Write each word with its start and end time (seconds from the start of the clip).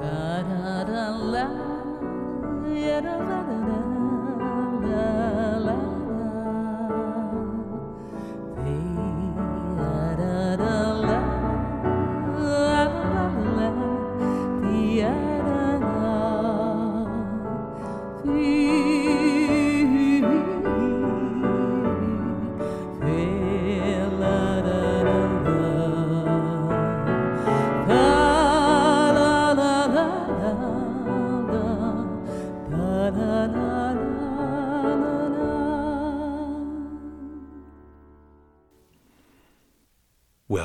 da 0.00 0.42
da 0.42 0.84
da 0.84 1.10
la, 1.32 1.46
yeah, 2.66 3.00
da, 3.00 3.16
da. 3.18 3.43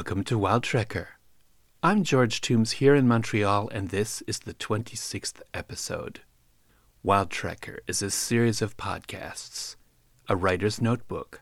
Welcome 0.09 0.23
to 0.23 0.39
Wild 0.39 0.63
Trekker. 0.63 1.05
I'm 1.83 2.03
George 2.03 2.41
Toombs 2.41 2.71
here 2.71 2.95
in 2.95 3.07
Montreal, 3.07 3.69
and 3.71 3.89
this 3.89 4.23
is 4.23 4.39
the 4.39 4.55
26th 4.55 5.43
episode. 5.53 6.21
Wild 7.03 7.29
Trekker 7.29 7.77
is 7.85 8.01
a 8.01 8.09
series 8.09 8.59
of 8.59 8.75
podcasts, 8.75 9.75
a 10.27 10.35
writer's 10.35 10.81
notebook, 10.81 11.41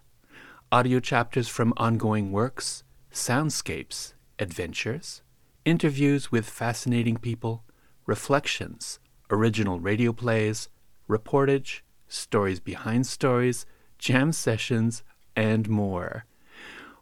audio 0.70 0.99
chapters 0.99 1.48
from 1.48 1.73
ongoing 1.77 2.34
works, 2.34 2.84
soundscapes, 3.09 4.16
adventures, 4.38 5.21
interviews 5.63 6.29
with 6.29 6.49
fascinating 6.49 7.15
people, 7.15 7.63
reflections, 8.05 8.99
original 9.31 9.79
radio 9.79 10.12
plays, 10.12 10.68
reportage, 11.07 11.84
stories 12.09 12.59
behind 12.59 13.07
stories, 13.07 13.65
jam 13.98 14.34
sessions, 14.34 15.04
and 15.37 15.70
more. 15.70 16.26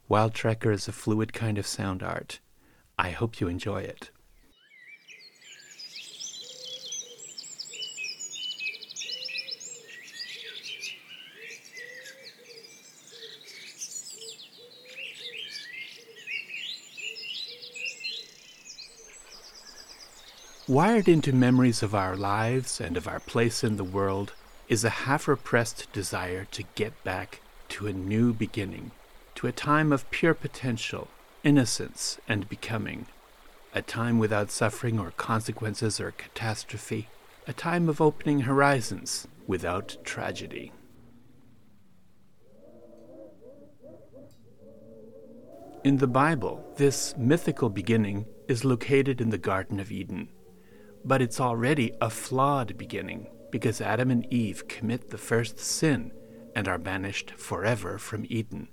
Wild 0.07 0.35
Trekker 0.35 0.71
is 0.71 0.87
a 0.87 0.91
fluid 0.91 1.33
kind 1.33 1.57
of 1.57 1.65
sound 1.65 2.03
art. 2.03 2.39
I 2.97 3.09
hope 3.09 3.39
you 3.39 3.47
enjoy 3.47 3.81
it. 3.81 4.11
Wired 20.67 21.07
into 21.07 21.33
memories 21.33 21.81
of 21.81 21.95
our 21.95 22.15
lives 22.15 22.79
and 22.79 22.95
of 22.95 23.07
our 23.07 23.19
place 23.19 23.63
in 23.63 23.77
the 23.77 23.83
world 23.83 24.33
is 24.69 24.83
a 24.83 24.89
half 24.89 25.27
repressed 25.27 25.91
desire 25.93 26.45
to 26.51 26.63
get 26.75 27.03
back 27.03 27.41
to 27.69 27.87
a 27.87 27.93
new 27.93 28.33
beginning 28.33 28.91
to 29.35 29.47
a 29.47 29.51
time 29.51 29.91
of 29.91 30.09
pure 30.09 30.33
potential, 30.33 31.09
innocence, 31.43 32.19
and 32.27 32.49
becoming, 32.49 33.05
a 33.73 33.81
time 33.81 34.17
without 34.17 34.49
suffering 34.49 34.99
or 34.99 35.11
consequences 35.11 35.99
or 35.99 36.11
catastrophe, 36.11 37.09
a 37.47 37.53
time 37.53 37.87
of 37.89 38.01
opening 38.01 38.41
horizons 38.41 39.27
without 39.45 39.97
tragedy. 40.03 40.71
In 45.83 45.97
the 45.97 46.07
Bible, 46.07 46.65
this 46.77 47.13
mythical 47.15 47.69
beginning 47.69 48.25
is 48.47 48.65
located 48.65 49.21
in 49.21 49.29
the 49.29 49.37
Garden 49.37 49.79
of 49.79 49.91
Eden. 49.91 50.29
But 51.03 51.21
it's 51.21 51.39
already 51.39 51.93
a 52.01 52.09
flawed 52.09 52.75
beginning 52.75 53.27
because 53.51 53.81
Adam 53.81 54.09
and 54.09 54.25
Eve 54.33 54.67
commit 54.67 55.11
the 55.11 55.19
first 55.19 55.59
sin 55.59 56.11
and 56.55 56.67
are 56.67 56.79
banished 56.79 57.33
forever 57.37 57.99
from 57.99 58.25
Eden. 58.29 58.69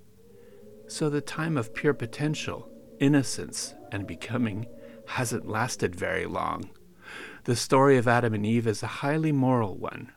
So 0.88 1.08
the 1.08 1.20
time 1.20 1.56
of 1.56 1.74
pure 1.74 1.94
potential, 1.94 2.68
innocence, 2.98 3.74
and 3.90 4.06
becoming 4.06 4.66
hasn't 5.06 5.48
lasted 5.48 5.96
very 5.96 6.26
long. 6.26 6.70
The 7.44 7.56
story 7.56 7.96
of 7.96 8.06
Adam 8.06 8.34
and 8.34 8.46
Eve 8.46 8.66
is 8.66 8.82
a 8.82 8.98
highly 9.02 9.32
moral 9.32 9.76
one. 9.76 10.12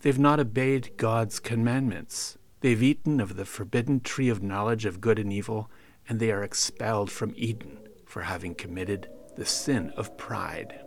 They've 0.00 0.18
not 0.18 0.40
obeyed 0.40 0.96
God's 0.96 1.38
commandments. 1.38 2.38
They've 2.60 2.82
eaten 2.82 3.20
of 3.20 3.36
the 3.36 3.44
forbidden 3.44 4.00
tree 4.00 4.28
of 4.28 4.42
knowledge 4.42 4.84
of 4.84 5.00
good 5.00 5.18
and 5.18 5.32
evil, 5.32 5.70
and 6.08 6.18
they 6.18 6.30
are 6.30 6.42
expelled 6.42 7.10
from 7.10 7.34
Eden 7.36 7.78
for 8.06 8.22
having 8.22 8.54
committed 8.54 9.08
the 9.36 9.46
sin 9.46 9.90
of 9.96 10.16
pride. 10.16 10.80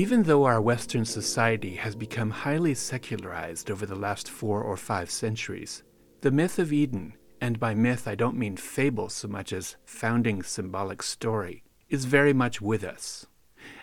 Even 0.00 0.22
though 0.22 0.44
our 0.44 0.62
Western 0.62 1.04
society 1.04 1.76
has 1.76 1.94
become 1.94 2.30
highly 2.30 2.72
secularized 2.72 3.70
over 3.70 3.84
the 3.84 3.94
last 3.94 4.30
four 4.30 4.62
or 4.62 4.74
five 4.74 5.10
centuries, 5.10 5.82
the 6.22 6.30
myth 6.30 6.58
of 6.58 6.72
Eden, 6.72 7.12
and 7.38 7.60
by 7.60 7.74
myth 7.74 8.08
I 8.08 8.14
don't 8.14 8.38
mean 8.38 8.56
fable 8.56 9.10
so 9.10 9.28
much 9.28 9.52
as 9.52 9.76
founding 9.84 10.42
symbolic 10.42 11.02
story, 11.02 11.64
is 11.90 12.06
very 12.06 12.32
much 12.32 12.62
with 12.62 12.82
us, 12.82 13.26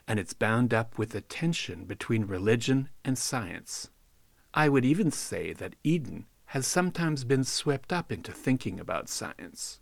and 0.07 0.19
it's 0.19 0.33
bound 0.33 0.73
up 0.73 0.97
with 0.97 1.11
the 1.11 1.21
tension 1.21 1.85
between 1.85 2.25
religion 2.25 2.89
and 3.05 3.15
science. 3.15 3.91
I 4.55 4.69
would 4.69 4.85
even 4.85 5.11
say 5.11 5.53
that 5.53 5.75
Eden 5.83 6.25
has 6.45 6.65
sometimes 6.65 7.25
been 7.25 7.43
swept 7.43 7.93
up 7.93 8.11
into 8.11 8.31
thinking 8.31 8.79
about 8.79 9.07
science. 9.07 9.81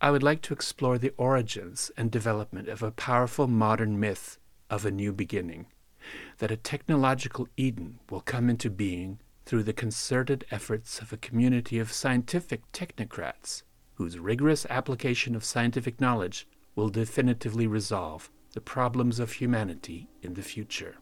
I 0.00 0.10
would 0.10 0.22
like 0.22 0.40
to 0.44 0.54
explore 0.54 0.96
the 0.96 1.12
origins 1.18 1.90
and 1.94 2.10
development 2.10 2.68
of 2.68 2.82
a 2.82 2.90
powerful 2.90 3.46
modern 3.46 4.00
myth 4.00 4.38
of 4.70 4.86
a 4.86 4.90
new 4.90 5.12
beginning 5.12 5.66
that 6.38 6.50
a 6.50 6.56
technological 6.56 7.48
Eden 7.56 7.98
will 8.10 8.20
come 8.20 8.50
into 8.50 8.70
being 8.70 9.20
through 9.46 9.62
the 9.62 9.72
concerted 9.72 10.44
efforts 10.50 11.00
of 11.00 11.12
a 11.12 11.18
community 11.18 11.78
of 11.78 11.92
scientific 11.92 12.70
technocrats 12.72 13.62
whose 13.94 14.18
rigorous 14.18 14.66
application 14.70 15.34
of 15.34 15.44
scientific 15.44 16.00
knowledge 16.00 16.46
will 16.74 16.88
definitively 16.88 17.66
resolve 17.66 18.30
the 18.52 18.60
problems 18.60 19.18
of 19.18 19.32
humanity 19.32 20.08
in 20.22 20.34
the 20.34 20.42
future. 20.42 20.96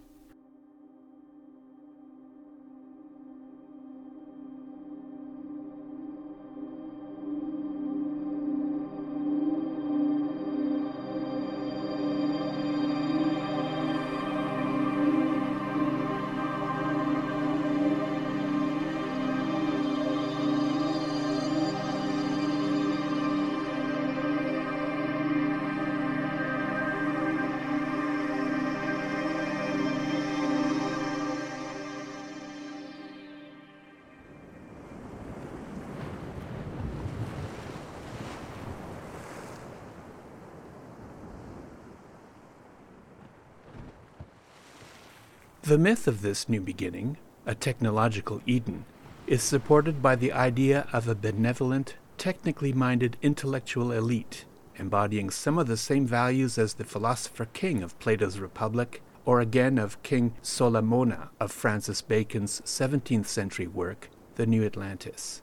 The 45.73 45.79
myth 45.79 46.07
of 46.07 46.21
this 46.21 46.51
new 46.51 46.61
beginning, 46.61 47.17
a 47.47 47.55
technological 47.55 48.43
Eden, 48.45 48.85
is 49.27 49.43
supported 49.43 50.03
by 50.03 50.17
the 50.17 50.31
idea 50.31 50.87
of 50.93 51.09
a 51.09 51.15
benevolent, 51.15 51.95
technically 52.19 52.75
minded 52.75 53.17
intellectual 53.23 53.91
elite, 53.91 54.45
embodying 54.77 55.31
some 55.31 55.57
of 55.57 55.69
the 55.69 55.79
same 55.79 56.07
values 56.07 56.59
as 56.59 56.75
the 56.75 56.85
philosopher 56.85 57.47
king 57.47 57.83
of 57.83 57.99
Plato's 58.01 58.39
Republic, 58.39 59.01
or 59.25 59.41
again 59.41 59.79
of 59.79 60.03
King 60.03 60.35
Solamona 60.43 61.31
of 61.41 61.51
Francis 61.51 62.03
Bacon's 62.03 62.61
17th 62.67 63.25
century 63.25 63.67
work, 63.67 64.11
The 64.35 64.45
New 64.45 64.67
Atlantis. 64.67 65.41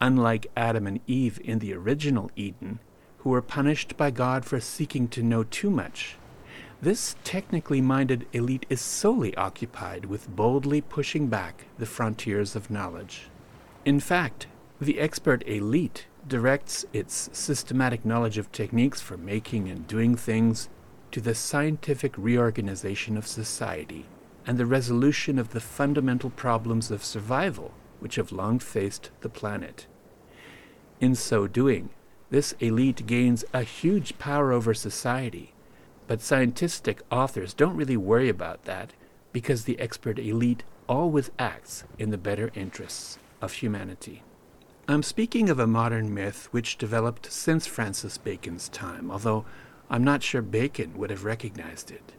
Unlike 0.00 0.48
Adam 0.56 0.84
and 0.88 0.98
Eve 1.06 1.38
in 1.44 1.60
the 1.60 1.74
original 1.74 2.32
Eden, 2.34 2.80
who 3.18 3.30
were 3.30 3.40
punished 3.40 3.96
by 3.96 4.10
God 4.10 4.44
for 4.44 4.58
seeking 4.58 5.06
to 5.10 5.22
know 5.22 5.44
too 5.44 5.70
much. 5.70 6.16
This 6.82 7.14
technically 7.22 7.80
minded 7.80 8.26
elite 8.32 8.66
is 8.68 8.80
solely 8.80 9.36
occupied 9.36 10.06
with 10.06 10.34
boldly 10.34 10.80
pushing 10.80 11.28
back 11.28 11.66
the 11.78 11.86
frontiers 11.86 12.56
of 12.56 12.72
knowledge. 12.72 13.28
In 13.84 14.00
fact, 14.00 14.48
the 14.80 14.98
expert 14.98 15.46
elite 15.46 16.06
directs 16.26 16.84
its 16.92 17.30
systematic 17.32 18.04
knowledge 18.04 18.36
of 18.36 18.50
techniques 18.50 19.00
for 19.00 19.16
making 19.16 19.68
and 19.68 19.86
doing 19.86 20.16
things 20.16 20.68
to 21.12 21.20
the 21.20 21.36
scientific 21.36 22.18
reorganization 22.18 23.16
of 23.16 23.28
society 23.28 24.06
and 24.44 24.58
the 24.58 24.66
resolution 24.66 25.38
of 25.38 25.50
the 25.50 25.60
fundamental 25.60 26.30
problems 26.30 26.90
of 26.90 27.04
survival 27.04 27.74
which 28.00 28.16
have 28.16 28.32
long 28.32 28.58
faced 28.58 29.10
the 29.20 29.28
planet. 29.28 29.86
In 31.00 31.14
so 31.14 31.46
doing, 31.46 31.90
this 32.30 32.56
elite 32.58 33.06
gains 33.06 33.44
a 33.54 33.62
huge 33.62 34.18
power 34.18 34.50
over 34.50 34.74
society, 34.74 35.54
but 36.06 36.20
scientific 36.20 37.02
authors 37.10 37.54
don't 37.54 37.76
really 37.76 37.96
worry 37.96 38.28
about 38.28 38.64
that 38.64 38.92
because 39.32 39.64
the 39.64 39.78
expert 39.80 40.18
elite 40.18 40.62
always 40.88 41.30
acts 41.38 41.84
in 41.98 42.10
the 42.10 42.18
better 42.18 42.50
interests 42.54 43.18
of 43.40 43.54
humanity. 43.54 44.22
I'm 44.88 45.02
speaking 45.02 45.48
of 45.48 45.58
a 45.58 45.66
modern 45.66 46.12
myth 46.12 46.48
which 46.50 46.76
developed 46.76 47.32
since 47.32 47.66
Francis 47.66 48.18
Bacon's 48.18 48.68
time, 48.68 49.10
although 49.10 49.44
I'm 49.88 50.04
not 50.04 50.22
sure 50.22 50.42
Bacon 50.42 50.98
would 50.98 51.10
have 51.10 51.24
recognized 51.24 51.90
it. 51.90 52.12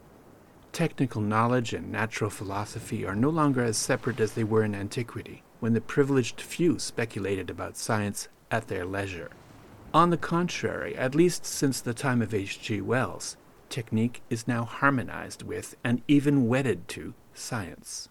Technical 0.71 1.21
knowledge 1.21 1.73
and 1.73 1.91
natural 1.91 2.29
philosophy 2.29 3.05
are 3.05 3.15
no 3.15 3.29
longer 3.29 3.63
as 3.63 3.77
separate 3.77 4.19
as 4.19 4.33
they 4.33 4.43
were 4.43 4.63
in 4.63 4.73
antiquity, 4.73 5.43
when 5.59 5.73
the 5.73 5.81
privileged 5.81 6.41
few 6.41 6.79
speculated 6.79 7.49
about 7.49 7.77
science 7.77 8.27
at 8.49 8.69
their 8.69 8.85
leisure. 8.85 9.29
On 9.93 10.09
the 10.09 10.17
contrary, 10.17 10.95
at 10.95 11.13
least 11.13 11.45
since 11.45 11.79
the 11.79 11.93
time 11.93 12.21
of 12.21 12.33
H.G. 12.33 12.81
Wells, 12.81 13.37
technique 13.73 14.21
is 14.29 14.47
now 14.47 14.63
harmonized 14.63 15.41
with 15.41 15.75
and 15.83 16.03
even 16.07 16.47
wedded 16.47 16.87
to 16.87 17.11
science. 17.33 18.07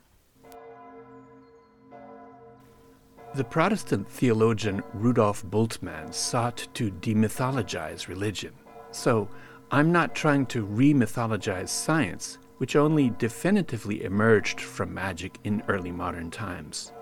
The 3.37 3.45
Protestant 3.45 4.09
theologian 4.11 4.83
Rudolf 4.93 5.47
Bultmann 5.47 6.13
sought 6.13 6.67
to 6.75 6.91
demythologize 6.91 8.09
religion. 8.09 8.53
So, 8.91 9.29
I'm 9.71 9.93
not 9.93 10.17
trying 10.17 10.47
to 10.47 10.67
remythologize 10.67 11.69
science, 11.69 12.39
which 12.59 12.75
only 12.75 13.11
definitively 13.11 14.03
emerged 14.03 14.61
from 14.61 14.93
magic 14.93 15.39
in 15.45 15.63
early 15.69 15.93
modern 15.93 16.31
times. 16.33 16.93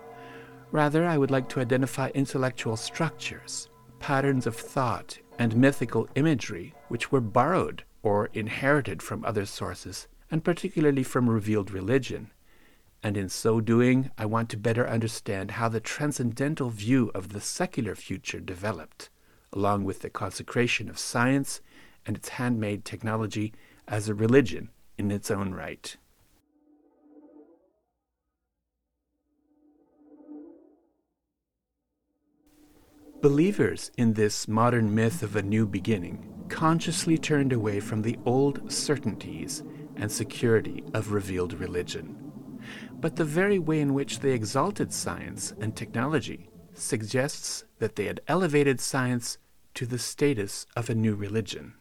Rather, 0.70 1.06
I 1.06 1.16
would 1.16 1.30
like 1.30 1.48
to 1.48 1.60
identify 1.60 2.10
intellectual 2.14 2.76
structures, 2.76 3.70
patterns 3.98 4.46
of 4.46 4.54
thought, 4.54 5.18
and 5.38 5.56
mythical 5.56 6.06
imagery 6.14 6.74
which 6.88 7.10
were 7.10 7.22
borrowed 7.22 7.84
or 8.02 8.30
inherited 8.32 9.02
from 9.02 9.24
other 9.24 9.44
sources, 9.46 10.08
and 10.30 10.44
particularly 10.44 11.02
from 11.02 11.28
revealed 11.28 11.70
religion, 11.70 12.30
and 13.02 13.16
in 13.16 13.28
so 13.28 13.60
doing, 13.60 14.10
I 14.18 14.26
want 14.26 14.50
to 14.50 14.56
better 14.56 14.86
understand 14.86 15.52
how 15.52 15.68
the 15.68 15.80
transcendental 15.80 16.68
view 16.68 17.10
of 17.14 17.30
the 17.30 17.40
secular 17.40 17.94
future 17.94 18.40
developed, 18.40 19.08
along 19.52 19.84
with 19.84 20.00
the 20.00 20.10
consecration 20.10 20.90
of 20.90 20.98
science 20.98 21.60
and 22.04 22.16
its 22.16 22.30
handmaid 22.30 22.84
technology 22.84 23.52
as 23.88 24.08
a 24.08 24.14
religion 24.14 24.68
in 24.98 25.10
its 25.10 25.30
own 25.30 25.52
right. 25.52 25.96
Believers 33.22 33.90
in 33.98 34.14
this 34.14 34.48
modern 34.48 34.94
myth 34.94 35.22
of 35.22 35.36
a 35.36 35.42
new 35.42 35.66
beginning 35.66 36.29
consciously 36.50 37.16
turned 37.16 37.52
away 37.52 37.80
from 37.80 38.02
the 38.02 38.18
old 38.26 38.70
certainties 38.70 39.62
and 39.96 40.10
security 40.10 40.84
of 40.92 41.12
revealed 41.12 41.54
religion 41.54 42.30
but 43.00 43.16
the 43.16 43.24
very 43.24 43.58
way 43.58 43.80
in 43.80 43.94
which 43.94 44.20
they 44.20 44.32
exalted 44.32 44.92
science 44.92 45.54
and 45.60 45.74
technology 45.74 46.50
suggests 46.74 47.64
that 47.78 47.96
they 47.96 48.04
had 48.04 48.20
elevated 48.28 48.80
science 48.80 49.38
to 49.74 49.86
the 49.86 49.98
status 49.98 50.66
of 50.76 50.90
a 50.90 50.94
new 50.94 51.14
religion. 51.14 51.74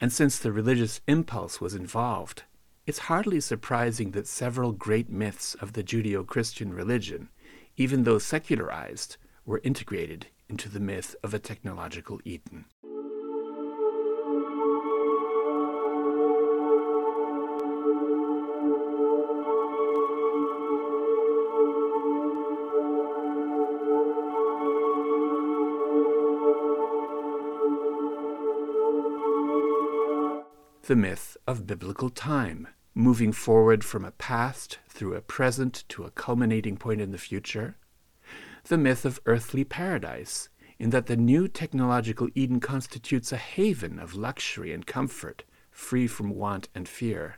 And 0.00 0.12
since 0.12 0.38
the 0.38 0.52
religious 0.52 1.00
impulse 1.06 1.60
was 1.60 1.74
involved, 1.74 2.42
it's 2.86 3.06
hardly 3.10 3.40
surprising 3.40 4.10
that 4.12 4.26
several 4.26 4.72
great 4.72 5.08
myths 5.08 5.54
of 5.54 5.74
the 5.74 5.84
Judeo 5.84 6.26
Christian 6.26 6.72
religion, 6.72 7.28
even 7.76 8.02
though 8.02 8.18
secularized, 8.18 9.16
were 9.46 9.60
integrated 9.62 10.26
into 10.48 10.68
the 10.68 10.80
myth 10.80 11.14
of 11.22 11.32
a 11.32 11.38
technological 11.38 12.20
Eden. 12.24 12.64
The 30.92 30.96
myth 30.96 31.38
of 31.46 31.66
biblical 31.66 32.10
time, 32.10 32.68
moving 32.94 33.32
forward 33.32 33.82
from 33.82 34.04
a 34.04 34.10
past 34.10 34.78
through 34.90 35.14
a 35.14 35.22
present 35.22 35.84
to 35.88 36.04
a 36.04 36.10
culminating 36.10 36.76
point 36.76 37.00
in 37.00 37.12
the 37.12 37.16
future. 37.16 37.78
The 38.64 38.76
myth 38.76 39.06
of 39.06 39.18
earthly 39.24 39.64
paradise, 39.64 40.50
in 40.78 40.90
that 40.90 41.06
the 41.06 41.16
new 41.16 41.48
technological 41.48 42.28
Eden 42.34 42.60
constitutes 42.60 43.32
a 43.32 43.38
haven 43.38 43.98
of 43.98 44.16
luxury 44.16 44.70
and 44.70 44.86
comfort, 44.86 45.44
free 45.70 46.06
from 46.06 46.28
want 46.28 46.68
and 46.74 46.86
fear. 46.86 47.36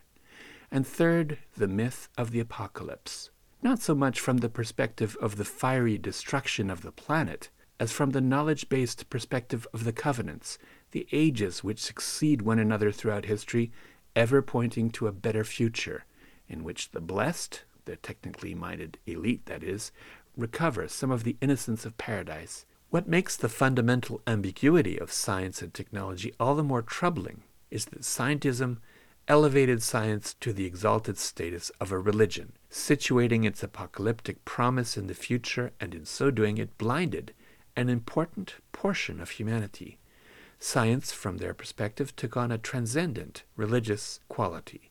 And 0.69 0.85
third, 0.85 1.39
the 1.57 1.69
myth 1.69 2.09
of 2.19 2.33
the 2.33 2.41
apocalypse, 2.41 3.31
not 3.63 3.79
so 3.79 3.95
much 3.95 4.19
from 4.19 4.39
the 4.39 4.49
perspective 4.49 5.17
of 5.21 5.37
the 5.37 5.45
fiery 5.45 5.97
destruction 5.97 6.71
of 6.71 6.83
the 6.83 6.91
planet, 6.91 7.51
as 7.79 7.93
from 7.93 8.11
the 8.11 8.21
knowledge 8.21 8.69
based 8.69 9.09
perspective 9.11 9.65
of 9.73 9.85
the 9.85 9.93
covenants 9.93 10.59
the 10.95 11.09
ages 11.11 11.65
which 11.65 11.81
succeed 11.81 12.41
one 12.41 12.61
another 12.61 12.93
throughout 12.93 13.25
history, 13.25 13.73
ever 14.15 14.41
pointing 14.41 14.89
to 14.89 15.09
a 15.09 15.13
better 15.13 15.43
future, 15.43 16.05
in 16.49 16.63
which 16.63 16.93
the 16.93 17.01
blessed, 17.01 17.65
the 17.85 17.97
technically 17.97 18.55
minded 18.55 18.97
elite 19.05 19.45
that 19.47 19.65
is, 19.65 19.91
recover 20.37 20.87
some 20.87 21.11
of 21.11 21.25
the 21.25 21.37
innocence 21.41 21.85
of 21.85 21.99
paradise. 21.99 22.65
What 22.91 23.09
makes 23.09 23.37
the 23.37 23.49
fundamental 23.49 24.23
ambiguity 24.25 24.97
of 24.97 25.11
science 25.11 25.63
and 25.63 25.75
technology 25.75 26.33
all 26.39 26.55
the 26.55 26.63
more 26.63 26.81
troubling 26.81 27.43
is 27.73 27.87
that 27.87 28.03
scientism 28.03 28.77
elevated 29.27 29.83
science 29.83 30.35
to 30.35 30.53
the 30.53 30.65
exalted 30.65 31.19
status 31.19 31.71
of 31.81 31.91
a 31.91 31.99
religion, 31.99 32.53
situating 32.71 33.45
its 33.45 33.65
apocalyptic 33.65 34.45
promise 34.45 34.97
in 34.97 35.09
the 35.09 35.15
future, 35.15 35.73
and 35.81 35.93
in 35.93 36.05
so 36.05 36.31
doing 36.31 36.57
it 36.57 36.79
blinded 36.79 37.35
an 37.75 37.89
important 37.89 38.55
portion 38.71 39.21
of 39.21 39.31
humanity. 39.31 39.99
Science, 40.59 41.13
from 41.13 41.39
their 41.39 41.55
perspective, 41.55 42.15
took 42.17 42.37
on 42.37 42.51
a 42.51 42.59
transcendent 42.59 43.45
religious 43.57 44.21
quality. 44.29 44.91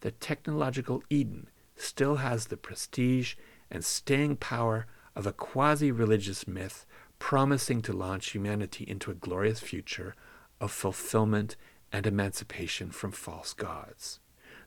The 0.00 0.10
technological 0.10 1.02
Eden 1.08 1.48
still 1.76 2.16
has 2.16 2.46
the 2.46 2.56
prestige 2.56 3.34
and 3.70 3.84
staying 3.84 4.36
power 4.36 4.86
of 5.16 5.26
a 5.26 5.32
quasi 5.32 5.90
religious 5.90 6.46
myth 6.46 6.86
promising 7.18 7.80
to 7.82 7.92
launch 7.92 8.30
humanity 8.30 8.84
into 8.86 9.10
a 9.10 9.14
glorious 9.14 9.60
future 9.60 10.14
of 10.60 10.70
fulfillment 10.70 11.56
and 11.92 12.06
emancipation 12.06 12.90
from 12.90 13.12
false 13.12 13.54
gods. 13.54 14.20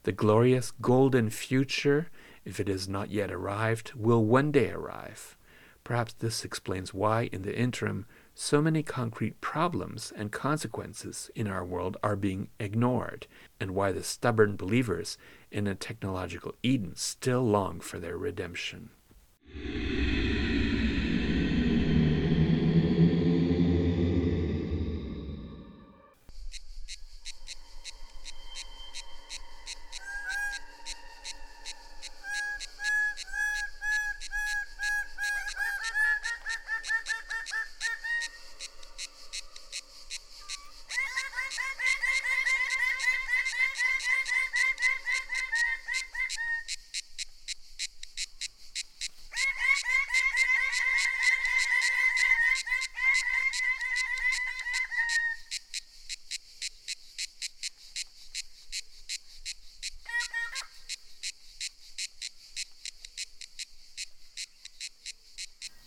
The 0.03 0.12
glorious 0.12 0.72
golden 0.72 1.29
future, 1.29 2.10
if 2.46 2.60
it 2.60 2.67
has 2.67 2.88
not 2.88 3.12
yet 3.12 3.32
arrived, 3.32 3.94
will 3.94 4.24
one 4.24 4.51
day 4.51 4.72
arrive. 4.72 5.38
Perhaps 5.84 6.13
this 6.13 6.46
explains 6.46 6.94
why, 6.94 7.29
in 7.32 7.41
the 7.41 7.58
interim, 7.58 8.06
so 8.39 8.62
many 8.62 8.84
concrete 8.84 9.41
problems 9.41 10.13
and 10.15 10.32
consequences 10.32 11.32
in 11.34 11.48
our 11.48 11.65
world 11.65 11.98
are 12.03 12.15
being 12.15 12.50
ignored, 12.60 13.25
and 13.60 13.72
why 13.72 13.91
the 13.91 14.03
stubborn 14.03 14.56
believers 14.56 15.17
in 15.51 15.65
a 15.65 15.74
technological 15.74 16.53
Eden 16.62 16.96
still 16.96 17.41
long 17.41 17.79
for 17.79 17.98
their 17.98 18.15
redemption. 18.15 18.91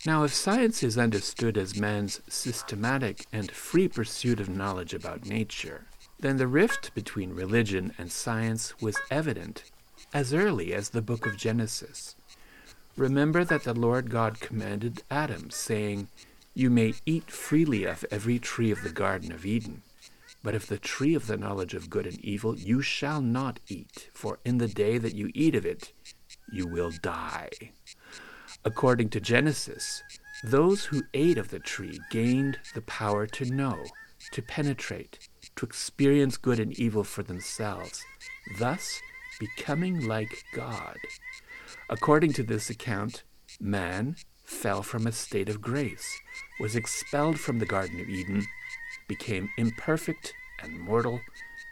Now, 0.07 0.25
if 0.25 0.33
science 0.33 0.83
is 0.83 0.97
understood 0.97 1.59
as 1.59 1.79
man's 1.79 2.23
systematic 2.27 3.27
and 3.35 3.51
free 3.51 3.87
pursuit 3.87 4.41
of 4.41 4.49
knowledge 4.49 4.95
about 4.95 5.27
nature, 5.27 5.89
then 6.19 6.39
the 6.39 6.47
rift 6.47 6.95
between 6.95 7.35
religion 7.35 7.93
and 7.99 8.11
science 8.11 8.73
was 8.81 8.97
evident 9.11 9.65
as 10.15 10.33
early 10.33 10.73
as 10.73 10.89
the 10.89 11.03
book 11.03 11.27
of 11.27 11.37
Genesis. 11.37 12.17
Remember 12.97 13.45
that 13.45 13.65
the 13.65 13.75
Lord 13.75 14.11
God 14.11 14.41
commanded 14.41 15.03
Adam, 15.11 15.51
saying, 15.51 16.09
You 16.55 16.71
may 16.71 16.95
eat 17.05 17.31
freely 17.31 17.85
of 17.85 18.05
every 18.11 18.39
tree 18.39 18.71
of 18.71 18.83
the 18.83 18.93
Garden 18.93 19.31
of 19.33 19.45
Eden, 19.45 19.83
but 20.43 20.55
of 20.55 20.69
the 20.69 20.79
tree 20.79 21.15
of 21.15 21.27
the 21.27 21.37
knowledge 21.37 21.75
of 21.75 21.91
good 21.91 22.07
and 22.07 22.19
evil 22.25 22.57
you 22.57 22.81
shall 22.81 23.21
not 23.21 23.61
eat, 23.69 24.09
for 24.15 24.39
in 24.47 24.57
the 24.57 24.69
day 24.69 24.97
that 24.97 25.15
you 25.15 25.31
eat 25.35 25.55
of 25.55 25.67
it, 25.67 25.93
you 26.51 26.67
will 26.67 26.91
die. 27.03 27.51
According 28.63 29.09
to 29.11 29.21
Genesis, 29.21 30.03
those 30.45 30.85
who 30.85 31.03
ate 31.15 31.39
of 31.39 31.49
the 31.49 31.59
tree 31.59 31.99
gained 32.11 32.59
the 32.75 32.83
power 32.83 33.27
to 33.27 33.45
know, 33.47 33.85
to 34.33 34.43
penetrate, 34.43 35.29
to 35.57 35.65
experience 35.65 36.37
good 36.37 36.61
and 36.61 36.79
evil 36.79 37.03
for 37.03 37.23
themselves, 37.23 38.05
thus 38.59 39.01
becoming 39.39 40.07
like 40.07 40.45
God. 40.53 40.99
According 41.89 42.35
to 42.35 42.43
this 42.43 42.69
account, 42.69 43.23
man 43.59 44.17
fell 44.45 44.83
from 44.83 45.07
a 45.07 45.13
state 45.13 45.49
of 45.49 45.63
grace, 45.63 46.21
was 46.61 46.77
expelled 46.77 47.41
from 47.41 47.61
the 47.61 47.67
Garden 47.67 47.99
of 47.99 48.11
Eden, 48.11 48.47
became 49.09 49.49
imperfect 49.57 50.35
and 50.63 50.79
mortal 50.79 51.21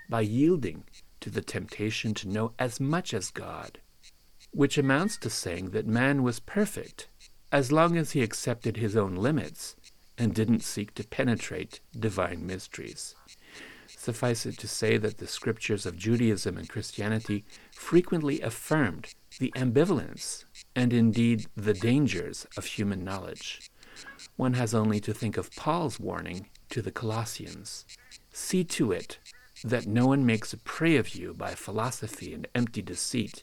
by 0.08 0.22
yielding 0.22 0.84
to 1.20 1.28
the 1.28 1.42
temptation 1.42 2.14
to 2.14 2.28
know 2.28 2.52
as 2.58 2.80
much 2.80 3.12
as 3.12 3.30
God, 3.30 3.78
which 4.50 4.78
amounts 4.78 5.16
to 5.18 5.30
saying 5.30 5.70
that 5.70 5.86
man 5.86 6.22
was 6.22 6.40
perfect 6.40 7.08
as 7.52 7.72
long 7.72 7.96
as 7.96 8.12
he 8.12 8.22
accepted 8.22 8.76
his 8.76 8.96
own 8.96 9.14
limits 9.14 9.76
and 10.16 10.34
didn't 10.34 10.62
seek 10.62 10.94
to 10.94 11.04
penetrate 11.04 11.80
divine 11.98 12.46
mysteries. 12.46 13.14
Suffice 13.86 14.46
it 14.46 14.58
to 14.58 14.68
say 14.68 14.96
that 14.96 15.18
the 15.18 15.26
scriptures 15.26 15.86
of 15.86 15.96
Judaism 15.96 16.56
and 16.56 16.68
Christianity 16.68 17.44
frequently 17.72 18.40
affirmed 18.40 19.14
the 19.38 19.52
ambivalence 19.56 20.44
and 20.74 20.92
indeed 20.92 21.46
the 21.56 21.74
dangers 21.74 22.46
of 22.56 22.64
human 22.64 23.04
knowledge. 23.04 23.70
One 24.36 24.54
has 24.54 24.74
only 24.74 25.00
to 25.00 25.14
think 25.14 25.36
of 25.36 25.54
Paul's 25.56 25.98
warning 25.98 26.48
to 26.70 26.82
the 26.82 26.92
Colossians 26.92 27.84
See 28.38 28.62
to 28.62 28.92
it 28.92 29.18
that 29.64 29.88
no 29.88 30.06
one 30.06 30.24
makes 30.24 30.52
a 30.52 30.58
prey 30.58 30.96
of 30.96 31.16
you 31.16 31.34
by 31.34 31.56
philosophy 31.56 32.32
and 32.32 32.46
empty 32.54 32.80
deceit, 32.82 33.42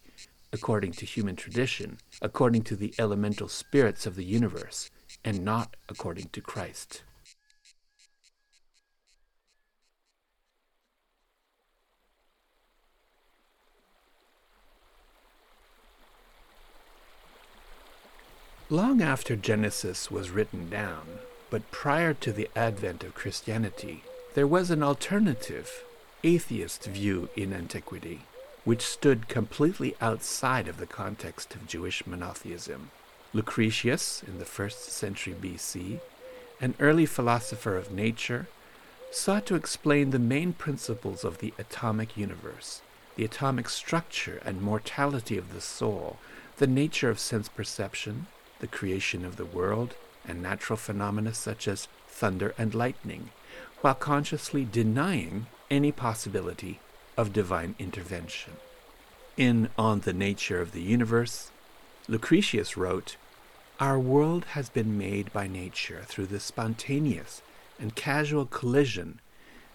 according 0.54 0.92
to 0.94 1.06
human 1.06 1.36
tradition, 1.36 1.98
according 2.22 2.64
to 2.64 2.75
the 2.75 2.94
elemental 2.98 3.48
spirits 3.48 4.06
of 4.06 4.16
the 4.16 4.25
universe, 4.25 4.90
and 5.24 5.44
not 5.44 5.75
according 5.90 6.30
to 6.30 6.42
Christ. 6.42 7.04
Long 18.70 19.00
after 19.00 19.36
Genesis 19.36 20.10
was 20.10 20.32
written 20.32 20.72
down, 20.72 21.20
but 21.52 21.70
prior 21.70 22.16
to 22.16 22.32
the 22.32 22.50
advent 22.56 23.04
of 23.04 23.14
Christianity, 23.14 24.04
there 24.34 24.48
was 24.48 24.72
an 24.72 24.82
alternative, 24.82 25.84
atheist 26.24 26.86
view 26.86 27.30
in 27.36 27.54
antiquity, 27.54 28.22
which 28.65 28.81
stood 28.81 29.27
completely 29.27 29.95
outside 30.01 30.67
of 30.67 30.77
the 30.77 30.88
context 30.88 31.55
of 31.55 31.67
Jewish 31.67 32.05
monotheism. 32.05 32.89
Lucretius, 33.31 34.24
in 34.27 34.39
the 34.39 34.45
first 34.45 34.86
century 34.86 35.36
BC, 35.39 36.00
an 36.60 36.74
early 36.79 37.05
philosopher 37.05 37.77
of 37.77 37.91
nature, 37.91 38.48
sought 39.12 39.45
to 39.45 39.55
explain 39.55 40.10
the 40.10 40.19
main 40.19 40.51
principles 40.51 41.24
of 41.24 41.38
the 41.38 41.53
atomic 41.60 42.17
universe, 42.17 42.81
the 43.15 43.24
atomic 43.24 43.69
structure 43.69 44.41
and 44.43 44.62
mortality 44.62 45.38
of 45.38 45.53
the 45.53 45.62
soul, 45.62 46.17
the 46.57 46.67
nature 46.67 47.10
of 47.10 47.19
sense 47.19 47.48
perception, 47.48 48.25
the 48.60 48.67
creation 48.67 49.24
of 49.24 49.36
the 49.36 49.45
world, 49.45 49.93
and 50.27 50.41
natural 50.41 50.77
phenomena 50.77 51.34
such 51.34 51.67
as 51.67 51.88
thunder 52.07 52.55
and 52.57 52.74
lightning, 52.74 53.29
while 53.81 53.93
consciously 53.93 54.65
denying 54.65 55.45
any 55.69 55.91
possibility 55.91 56.79
of 57.17 57.34
divine 57.34 57.75
intervention. 57.79 58.53
In 59.38 59.69
On 59.77 60.01
the 60.01 60.13
Nature 60.13 60.62
of 60.62 60.72
the 60.72 60.81
Universe, 60.81 61.51
Lucretius 62.07 62.77
wrote, 62.77 63.17
Our 63.79 64.00
world 64.00 64.45
has 64.51 64.69
been 64.69 64.98
made 64.98 65.34
by 65.34 65.48
nature 65.48 66.03
through 66.05 66.27
the 66.27 66.39
spontaneous 66.39 67.41
and 67.79 67.95
casual 67.95 68.45
collision 68.45 69.19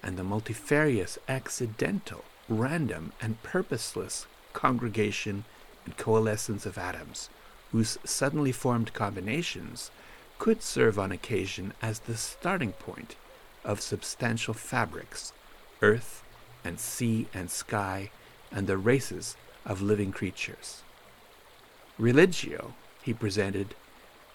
and 0.03 0.17
the 0.17 0.25
multifarious, 0.25 1.19
accidental, 1.29 2.25
random, 2.49 3.13
and 3.21 3.43
purposeless 3.43 4.27
congregation 4.53 5.45
and 5.85 5.97
coalescence 5.97 6.67
of 6.67 6.79
atoms 6.79 7.29
whose 7.73 7.99
suddenly 8.05 8.53
formed 8.53 8.93
combinations 8.93 9.91
could 10.39 10.63
serve 10.63 10.99
on 10.99 11.13
occasion 11.13 11.73
as 11.83 12.01
the 12.01 12.17
starting 12.17 12.73
point 12.73 13.17
of 13.65 13.81
substantial 13.81 14.55
fabrics, 14.55 15.33
earth 15.83 16.23
and 16.65 16.79
sea 16.79 17.27
and 17.33 17.51
sky, 17.51 18.11
and 18.53 18.67
the 18.67 18.79
races 18.79 19.37
of 19.65 19.83
living 19.83 20.13
creatures. 20.13 20.83
Religio 21.99 22.75
he 23.03 23.13
presented 23.13 23.75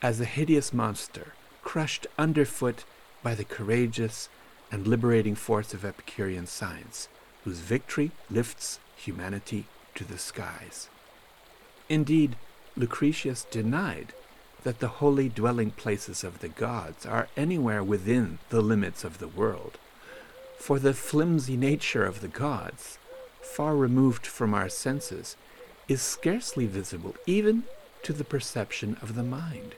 as 0.01 0.19
a 0.19 0.25
hideous 0.25 0.73
monster 0.73 1.33
crushed 1.63 2.07
underfoot 2.17 2.83
by 3.23 3.33
the 3.35 3.43
courageous 3.43 4.29
and 4.71 4.87
liberating 4.87 5.35
force 5.35 5.73
of 5.73 5.85
Epicurean 5.85 6.47
science, 6.47 7.07
whose 7.43 7.59
victory 7.59 8.11
lifts 8.29 8.79
humanity 8.95 9.65
to 9.95 10.03
the 10.03 10.17
skies. 10.17 10.89
Indeed, 11.89 12.35
Lucretius 12.75 13.45
denied 13.49 14.13
that 14.63 14.79
the 14.79 14.87
holy 14.87 15.29
dwelling 15.29 15.71
places 15.71 16.23
of 16.23 16.39
the 16.39 16.49
gods 16.49 17.05
are 17.05 17.29
anywhere 17.37 17.83
within 17.83 18.39
the 18.49 18.61
limits 18.61 19.03
of 19.03 19.19
the 19.19 19.27
world. 19.27 19.77
For 20.57 20.79
the 20.79 20.93
flimsy 20.93 21.57
nature 21.57 22.05
of 22.05 22.21
the 22.21 22.27
gods, 22.27 22.97
far 23.41 23.75
removed 23.75 24.25
from 24.25 24.53
our 24.53 24.69
senses, 24.69 25.37
is 25.87 26.01
scarcely 26.01 26.65
visible 26.65 27.15
even 27.25 27.63
to 28.03 28.13
the 28.13 28.23
perception 28.23 28.97
of 29.01 29.15
the 29.15 29.23
mind. 29.23 29.75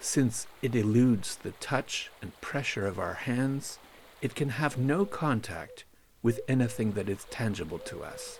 Since 0.00 0.46
it 0.62 0.74
eludes 0.74 1.36
the 1.36 1.52
touch 1.52 2.10
and 2.22 2.38
pressure 2.40 2.86
of 2.86 2.98
our 2.98 3.14
hands, 3.14 3.78
it 4.20 4.34
can 4.34 4.50
have 4.50 4.78
no 4.78 5.04
contact 5.04 5.84
with 6.22 6.40
anything 6.48 6.92
that 6.92 7.08
is 7.08 7.26
tangible 7.30 7.78
to 7.78 8.02
us. 8.02 8.38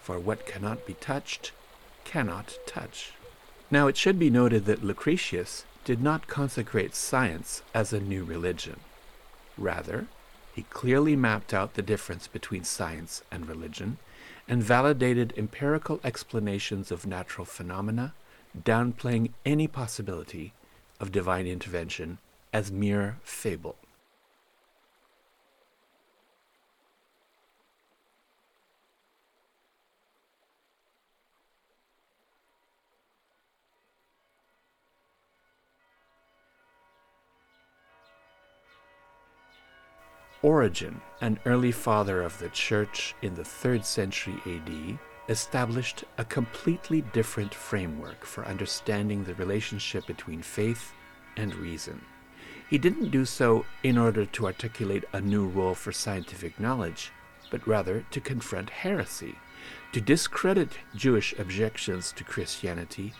For 0.00 0.18
what 0.18 0.46
cannot 0.46 0.86
be 0.86 0.94
touched 0.94 1.52
cannot 2.04 2.58
touch. 2.66 3.12
Now, 3.70 3.86
it 3.86 3.96
should 3.96 4.18
be 4.18 4.30
noted 4.30 4.64
that 4.64 4.84
Lucretius 4.84 5.64
did 5.84 6.00
not 6.00 6.26
consecrate 6.26 6.94
science 6.94 7.62
as 7.74 7.92
a 7.92 8.00
new 8.00 8.24
religion. 8.24 8.80
Rather, 9.56 10.06
he 10.58 10.64
clearly 10.70 11.14
mapped 11.14 11.54
out 11.54 11.74
the 11.74 11.82
difference 11.82 12.26
between 12.26 12.64
science 12.64 13.22
and 13.30 13.48
religion 13.48 13.96
and 14.48 14.60
validated 14.60 15.32
empirical 15.36 16.00
explanations 16.02 16.90
of 16.90 17.06
natural 17.06 17.44
phenomena, 17.44 18.12
downplaying 18.60 19.30
any 19.46 19.68
possibility 19.68 20.52
of 20.98 21.12
divine 21.12 21.46
intervention 21.46 22.18
as 22.52 22.72
mere 22.72 23.18
fable. 23.22 23.76
Origen, 40.48 40.98
an 41.20 41.38
early 41.44 41.70
father 41.70 42.22
of 42.22 42.38
the 42.38 42.48
Church 42.48 43.14
in 43.20 43.34
the 43.34 43.42
3rd 43.42 43.84
century 43.84 44.40
AD, 44.46 44.98
established 45.28 46.04
a 46.16 46.24
completely 46.24 47.02
different 47.12 47.52
framework 47.52 48.24
for 48.24 48.46
understanding 48.46 49.22
the 49.22 49.34
relationship 49.34 50.06
between 50.06 50.40
faith 50.40 50.94
and 51.36 51.54
reason. 51.54 52.00
He 52.70 52.78
didn't 52.78 53.10
do 53.10 53.26
so 53.26 53.66
in 53.82 53.98
order 53.98 54.24
to 54.24 54.46
articulate 54.46 55.04
a 55.12 55.20
new 55.20 55.46
role 55.46 55.74
for 55.74 55.92
scientific 55.92 56.58
knowledge, 56.58 57.12
but 57.50 57.66
rather 57.66 58.06
to 58.10 58.18
confront 58.18 58.70
heresy, 58.70 59.34
to 59.92 60.00
discredit 60.00 60.78
Jewish 60.96 61.38
objections 61.38 62.10
to 62.12 62.24
Christianity, 62.24 63.12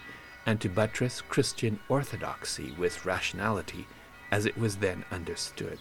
and 0.47 0.63
to 0.63 0.71
buttress 0.71 1.21
Christian 1.21 1.79
orthodoxy 1.91 2.73
with 2.79 3.05
rationality 3.05 3.87
as 4.31 4.47
it 4.47 4.57
was 4.57 4.77
then 4.77 5.05
understood. 5.13 5.79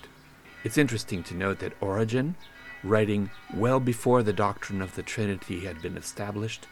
It's 0.63 0.77
interesting 0.77 1.23
to 1.23 1.35
note 1.35 1.59
that 1.59 1.81
Origen, 1.81 2.35
writing 2.83 3.29
well 3.53 3.79
before 3.79 4.23
the 4.23 4.33
doctrine 4.33 4.81
of 4.81 4.95
the 4.95 5.03
Trinity 5.03 5.61
had 5.61 5.81
been 5.81 5.97
established, 5.97 6.67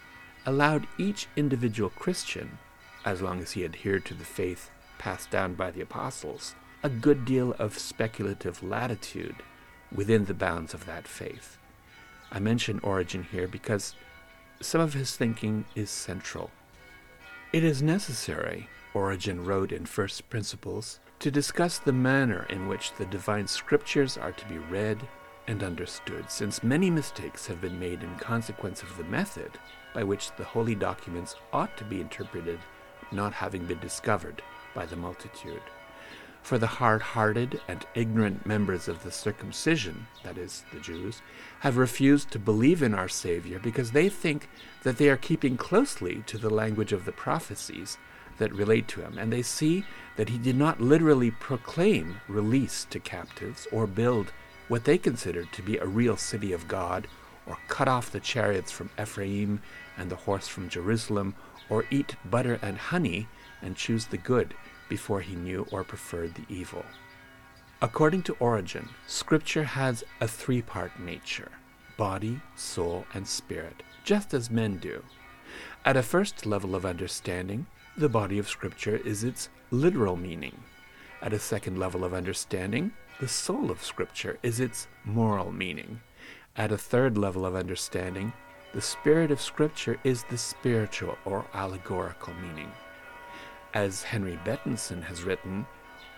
allowed 0.45 0.87
each 0.97 1.27
individual 1.35 1.89
Christian, 1.89 2.57
as 3.03 3.21
long 3.21 3.41
as 3.41 3.51
he 3.51 3.63
adhered 3.63 4.05
to 4.05 4.13
the 4.13 4.25
faith 4.25 4.69
passed 4.97 5.29
down 5.29 5.53
by 5.53 5.71
the 5.71 5.81
apostles, 5.81 6.55
a 6.83 6.89
good 6.89 7.25
deal 7.25 7.53
of 7.59 7.77
speculative 7.77 8.63
latitude 8.63 9.35
within 9.91 10.25
the 10.25 10.33
bounds 10.33 10.73
of 10.73 10.85
that 10.85 11.07
faith. 11.07 11.57
I 12.31 12.39
mention 12.39 12.79
Origen 12.79 13.23
here 13.31 13.47
because 13.47 13.95
some 14.61 14.81
of 14.81 14.93
his 14.93 15.15
thinking 15.15 15.65
is 15.75 15.89
central. 15.89 16.51
It 17.53 17.63
is 17.63 17.81
necessary, 17.81 18.67
Origen 18.93 19.45
wrote 19.45 19.71
in 19.71 19.85
First 19.85 20.29
Principles, 20.29 20.99
to 21.19 21.31
discuss 21.31 21.77
the 21.79 21.93
manner 21.93 22.45
in 22.49 22.67
which 22.67 22.93
the 22.93 23.05
divine 23.05 23.47
scriptures 23.47 24.17
are 24.17 24.31
to 24.31 24.45
be 24.47 24.57
read 24.57 25.07
and 25.47 25.63
understood, 25.63 26.29
since 26.29 26.63
many 26.63 26.89
mistakes 26.89 27.47
have 27.47 27.61
been 27.61 27.79
made 27.79 28.03
in 28.03 28.15
consequence 28.15 28.81
of 28.81 28.97
the 28.97 29.03
method 29.03 29.51
by 29.93 30.03
which 30.03 30.35
the 30.35 30.43
holy 30.43 30.75
documents 30.75 31.35
ought 31.53 31.75
to 31.77 31.83
be 31.83 32.01
interpreted 32.01 32.59
not 33.11 33.33
having 33.33 33.65
been 33.65 33.79
discovered 33.79 34.41
by 34.73 34.85
the 34.85 34.95
multitude. 34.95 35.61
For 36.41 36.59
the 36.59 36.67
hard 36.67 37.01
hearted 37.01 37.59
and 37.67 37.85
ignorant 37.95 38.45
members 38.45 38.87
of 38.87 39.01
the 39.01 39.11
circumcision, 39.11 40.05
that 40.23 40.37
is, 40.37 40.63
the 40.71 40.79
Jews, 40.79 41.21
have 41.61 41.77
refused 41.77 42.29
to 42.31 42.39
believe 42.39 42.83
in 42.83 42.93
our 42.93 43.07
Savior 43.07 43.57
because 43.57 43.91
they 43.91 44.09
think 44.09 44.47
that 44.83 44.97
they 44.97 45.09
are 45.09 45.17
keeping 45.17 45.57
closely 45.57 46.23
to 46.27 46.37
the 46.37 46.51
language 46.51 46.93
of 46.93 47.05
the 47.05 47.11
prophecies 47.11 47.97
that 48.37 48.53
relate 48.53 48.87
to 48.89 49.01
him, 49.01 49.17
and 49.17 49.31
they 49.31 49.41
see 49.41 49.85
that 50.15 50.29
he 50.29 50.37
did 50.37 50.55
not 50.55 50.81
literally 50.81 51.31
proclaim 51.31 52.19
release 52.27 52.85
to 52.89 52.99
captives 52.99 53.67
or 53.71 53.87
build 53.87 54.31
what 54.67 54.83
they 54.83 54.97
considered 54.97 55.51
to 55.51 55.61
be 55.61 55.77
a 55.77 55.85
real 55.85 56.17
city 56.17 56.51
of 56.51 56.67
God, 56.67 57.07
or 57.45 57.57
cut 57.67 57.87
off 57.87 58.11
the 58.11 58.19
chariots 58.19 58.71
from 58.71 58.89
Ephraim 58.99 59.61
and 59.97 60.09
the 60.09 60.15
horse 60.15 60.47
from 60.47 60.69
Jerusalem, 60.69 61.35
or 61.69 61.85
eat 61.91 62.15
butter 62.25 62.59
and 62.61 62.77
honey 62.77 63.27
and 63.61 63.75
choose 63.75 64.05
the 64.05 64.17
good 64.17 64.53
before 64.89 65.21
he 65.21 65.35
knew 65.35 65.67
or 65.71 65.83
preferred 65.83 66.35
the 66.35 66.45
evil. 66.49 66.85
According 67.81 68.23
to 68.23 68.37
Origen, 68.39 68.89
Scripture 69.05 69.63
has 69.63 70.03
a 70.21 70.27
three 70.27 70.61
part 70.61 70.99
nature 70.99 71.51
body, 71.97 72.41
soul, 72.55 73.05
and 73.13 73.25
spirit, 73.25 73.83
just 74.03 74.33
as 74.33 74.51
men 74.51 74.77
do. 74.77 75.01
At 75.85 75.95
a 75.95 76.03
first 76.03 76.45
level 76.45 76.75
of 76.75 76.85
understanding, 76.85 77.67
the 77.97 78.09
body 78.09 78.37
of 78.37 78.49
Scripture 78.49 78.97
is 78.97 79.23
its 79.23 79.49
literal 79.71 80.17
meaning. 80.17 80.57
At 81.21 81.31
a 81.31 81.39
second 81.39 81.79
level 81.79 82.03
of 82.03 82.13
understanding, 82.13 82.91
the 83.21 83.27
soul 83.27 83.71
of 83.71 83.81
Scripture 83.81 84.37
is 84.43 84.59
its 84.59 84.87
moral 85.05 85.53
meaning. 85.53 86.01
At 86.57 86.73
a 86.73 86.77
third 86.77 87.17
level 87.17 87.45
of 87.45 87.55
understanding, 87.55 88.33
the 88.73 88.81
spirit 88.81 89.31
of 89.31 89.39
Scripture 89.39 89.97
is 90.03 90.23
the 90.23 90.37
spiritual 90.37 91.17
or 91.23 91.45
allegorical 91.53 92.33
meaning. 92.33 92.69
As 93.73 94.03
Henry 94.03 94.37
Bettenson 94.43 95.01
has 95.03 95.23
written, 95.23 95.65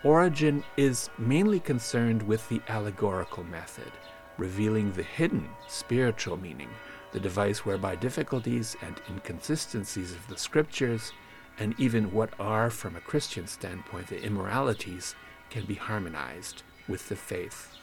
Origen 0.04 0.64
is 0.78 1.12
mainly 1.20 1.60
concerned 1.60 2.24
with 2.24 2.48
the 2.50 2.62
allegorical 2.70 3.44
method, 3.44 3.92
revealing 4.40 4.92
the 4.92 5.04
hidden 5.04 5.48
spiritual 5.68 6.38
meaning, 6.38 6.70
the 7.12 7.20
device 7.20 7.66
whereby 7.66 7.96
difficulties 7.96 8.76
and 8.82 9.00
inconsistencies 9.10 10.14
of 10.14 10.28
the 10.28 10.38
Scriptures, 10.38 11.14
and 11.60 11.74
even 11.80 12.12
what 12.12 12.30
are, 12.40 12.70
from 12.70 12.96
a 12.96 13.02
Christian 13.02 13.48
standpoint, 13.48 14.08
the 14.08 14.22
immoralities, 14.22 15.16
can 15.50 15.66
be 15.66 15.76
harmonized 15.76 16.64
with 16.88 17.10
the 17.10 17.16
faith. 17.16 17.74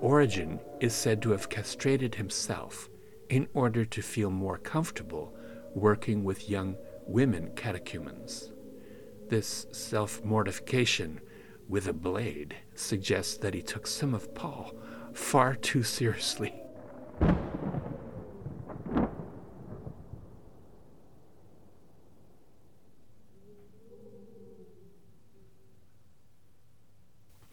Origen 0.00 0.60
is 0.80 0.94
said 0.94 1.20
to 1.22 1.30
have 1.32 1.50
castrated 1.50 2.14
himself 2.14 2.88
in 3.28 3.46
order 3.52 3.84
to 3.84 4.00
feel 4.02 4.30
more 4.30 4.56
comfortable 4.56 5.34
working 5.74 6.24
with 6.24 6.48
young 6.48 6.76
women 7.06 7.50
catechumens. 7.54 8.50
This 9.28 9.66
self 9.72 10.24
mortification 10.24 11.20
with 11.68 11.86
a 11.86 11.92
blade 11.92 12.56
suggests 12.74 13.36
that 13.38 13.54
he 13.54 13.62
took 13.62 13.86
some 13.86 14.14
of 14.14 14.34
Paul 14.34 14.74
far 15.12 15.54
too 15.54 15.82
seriously. 15.82 16.54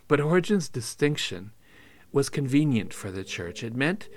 But 0.08 0.22
Origen's 0.22 0.70
distinction 0.70 1.52
was 2.14 2.30
convenient 2.30 2.94
for 2.94 3.12
the 3.12 3.26
church. 3.26 3.64
It 3.64 3.76
meant 3.76 4.08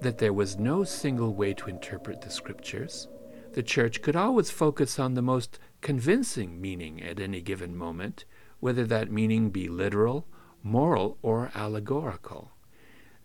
that 0.00 0.18
there 0.18 0.32
was 0.32 0.58
no 0.58 0.84
single 0.84 1.34
way 1.34 1.52
to 1.54 1.68
interpret 1.68 2.20
the 2.20 2.30
scriptures. 2.30 3.08
The 3.52 3.62
church 3.62 4.02
could 4.02 4.16
always 4.16 4.50
focus 4.50 4.98
on 4.98 5.14
the 5.14 5.22
most 5.22 5.58
convincing 5.80 6.60
meaning 6.60 7.02
at 7.02 7.20
any 7.20 7.40
given 7.42 7.76
moment, 7.76 8.24
whether 8.60 8.86
that 8.86 9.10
meaning 9.10 9.50
be 9.50 9.68
literal, 9.68 10.26
moral, 10.62 11.18
or 11.22 11.50
allegorical. 11.54 12.52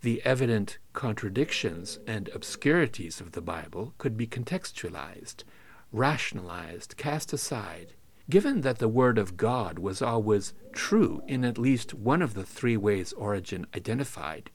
The 0.01 0.21
evident 0.23 0.77
contradictions 0.93 1.99
and 2.05 2.29
obscurities 2.29 3.19
of 3.19 3.31
the 3.31 3.41
Bible 3.41 3.93
could 3.97 4.15
be 4.15 4.27
contextualized, 4.27 5.43
rationalized, 5.91 6.97
cast 6.97 7.33
aside, 7.33 7.93
Given 8.29 8.59
that 8.61 8.79
the 8.79 8.89
Word 8.89 9.17
of 9.17 9.37
God 9.37 9.79
was 9.79 10.01
always 10.01 10.53
true 10.73 11.23
in 11.27 11.45
at 11.45 11.57
least 11.57 11.93
one 11.93 12.21
of 12.21 12.33
the 12.33 12.43
three 12.43 12.75
ways 12.75 13.13
Origen 13.13 13.65
identified, 13.73 14.51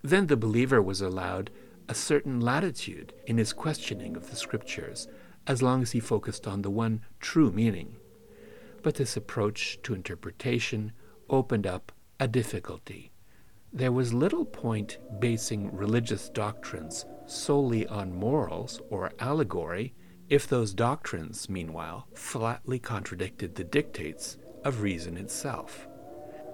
then 0.00 0.28
the 0.28 0.36
believer 0.36 0.80
was 0.80 1.02
allowed 1.02 1.50
a 1.88 1.94
certain 1.94 2.40
latitude 2.40 3.12
in 3.26 3.36
his 3.36 3.52
questioning 3.52 4.16
of 4.16 4.30
the 4.30 4.36
Scriptures, 4.36 5.08
as 5.46 5.60
long 5.60 5.82
as 5.82 5.92
he 5.92 6.00
focused 6.00 6.46
on 6.46 6.62
the 6.62 6.70
one 6.70 7.02
true 7.20 7.52
meaning. 7.52 7.96
But 8.82 8.94
this 8.94 9.14
approach 9.14 9.78
to 9.82 9.94
interpretation 9.94 10.92
opened 11.28 11.66
up 11.66 11.92
a 12.18 12.26
difficulty. 12.26 13.11
There 13.74 13.92
was 13.92 14.12
little 14.12 14.44
point 14.44 14.98
basing 15.18 15.74
religious 15.74 16.28
doctrines 16.28 17.06
solely 17.26 17.86
on 17.86 18.14
morals 18.14 18.82
or 18.90 19.12
allegory 19.18 19.94
if 20.28 20.46
those 20.46 20.74
doctrines, 20.74 21.48
meanwhile, 21.48 22.06
flatly 22.14 22.78
contradicted 22.78 23.54
the 23.54 23.64
dictates 23.64 24.36
of 24.64 24.82
reason 24.82 25.16
itself. 25.16 25.88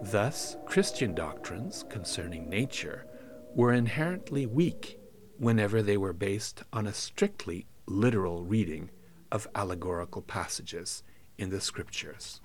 Thus, 0.01 0.57
Christian 0.65 1.13
doctrines 1.13 1.85
concerning 1.89 2.49
nature 2.49 3.05
were 3.53 3.73
inherently 3.73 4.47
weak 4.47 5.01
whenever 5.39 5.83
they 5.83 5.97
were 5.97 6.13
based 6.13 6.63
on 6.73 6.87
a 6.87 6.93
strictly 6.93 7.67
literal 7.87 8.45
reading 8.45 8.91
of 9.33 9.49
allegorical 9.57 10.23
passages 10.23 11.03
in 11.37 11.51
the 11.51 11.61
Scriptures. 11.61 12.41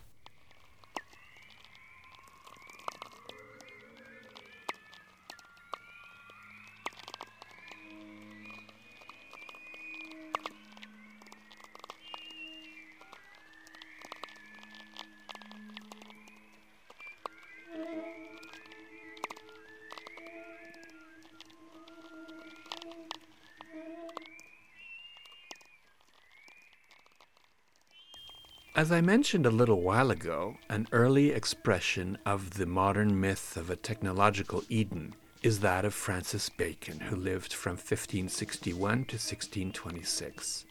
As 28.83 28.91
I 28.91 28.99
mentioned 28.99 29.45
a 29.45 29.49
little 29.49 29.79
while 29.79 30.11
ago, 30.11 30.57
an 30.67 30.89
early 30.91 31.29
expression 31.29 32.17
of 32.25 32.55
the 32.55 32.65
modern 32.65 33.17
myth 33.17 33.55
of 33.55 33.69
a 33.69 33.77
technological 33.77 34.61
Eden 34.67 35.15
is 35.41 35.61
that 35.61 35.85
of 35.85 35.93
Francis 35.93 36.49
Bacon, 36.49 36.99
who 36.99 37.15
lived 37.15 37.53
from 37.53 37.77
1561 37.77 38.75
to 38.75 39.15
1626. 39.15 40.65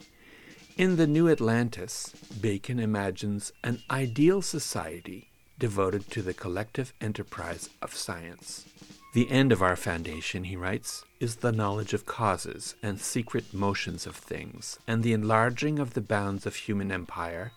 In 0.77 0.97
The 0.97 1.07
New 1.07 1.27
Atlantis, 1.31 2.13
Bacon 2.39 2.79
imagines 2.79 3.51
an 3.65 3.83
ideal 3.91 4.43
society 4.43 5.31
devoted 5.59 6.11
to 6.11 6.21
the 6.21 6.35
collective 6.35 6.93
enterprise 7.01 7.71
of 7.81 7.97
science. 7.97 8.67
The 9.15 9.31
end 9.31 9.53
of 9.53 9.63
our 9.63 9.75
foundation, 9.75 10.45
he 10.45 10.57
writes, 10.57 11.07
is 11.19 11.37
the 11.37 11.51
knowledge 11.51 11.95
of 11.95 12.05
causes 12.05 12.75
and 12.83 13.01
secret 13.01 13.55
motions 13.55 14.07
of 14.07 14.17
things, 14.17 14.79
and 14.87 15.03
the 15.03 15.15
enlarging 15.15 15.79
of 15.79 15.95
the 15.95 16.03
bounds 16.03 16.45
of 16.45 16.57
human 16.57 16.93
empire 16.93 17.53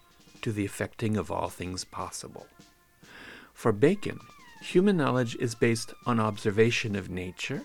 to 0.45 0.51
the 0.51 0.63
effecting 0.63 1.17
of 1.17 1.31
all 1.31 1.49
things 1.49 1.83
possible. 1.83 2.45
For 3.51 3.71
Bacon, 3.71 4.19
human 4.61 4.95
knowledge 4.95 5.35
is 5.37 5.55
based 5.55 5.91
on 6.05 6.19
observation 6.19 6.95
of 6.95 7.09
nature, 7.09 7.63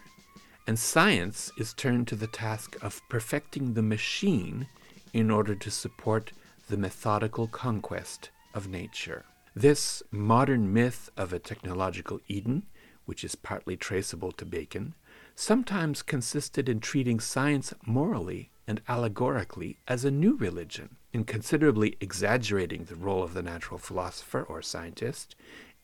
and 0.67 0.79
science 0.79 1.53
is 1.59 1.75
turned 1.75 2.09
to 2.09 2.17
the 2.17 2.27
task 2.27 2.83
of 2.83 3.03
perfecting 3.11 3.75
the 3.75 3.83
machine 3.83 4.67
in 5.13 5.31
order 5.31 5.55
to 5.55 5.71
support 5.71 6.33
the 6.71 6.79
methodical 6.79 7.47
conquest 7.49 8.31
of 8.55 8.67
nature. 8.67 9.27
This 9.55 10.03
modern 10.11 10.73
myth 10.73 11.11
of 11.19 11.35
a 11.35 11.39
technological 11.39 12.19
Eden, 12.29 12.63
which 13.05 13.25
is 13.25 13.35
partly 13.35 13.77
traceable 13.77 14.33
to 14.33 14.47
Bacon, 14.47 14.95
sometimes 15.35 16.01
consisted 16.01 16.67
in 16.67 16.81
treating 16.81 17.21
science 17.21 17.75
morally 17.85 18.49
and 18.67 18.81
allegorically 18.89 19.81
as 19.87 20.03
a 20.03 20.11
new 20.11 20.35
religion, 20.39 20.97
in 21.13 21.25
considerably 21.25 21.97
exaggerating 22.01 22.85
the 22.85 22.95
role 22.95 23.23
of 23.23 23.35
the 23.35 23.43
natural 23.43 23.79
philosopher 23.79 24.43
or 24.43 24.63
scientist, 24.63 25.35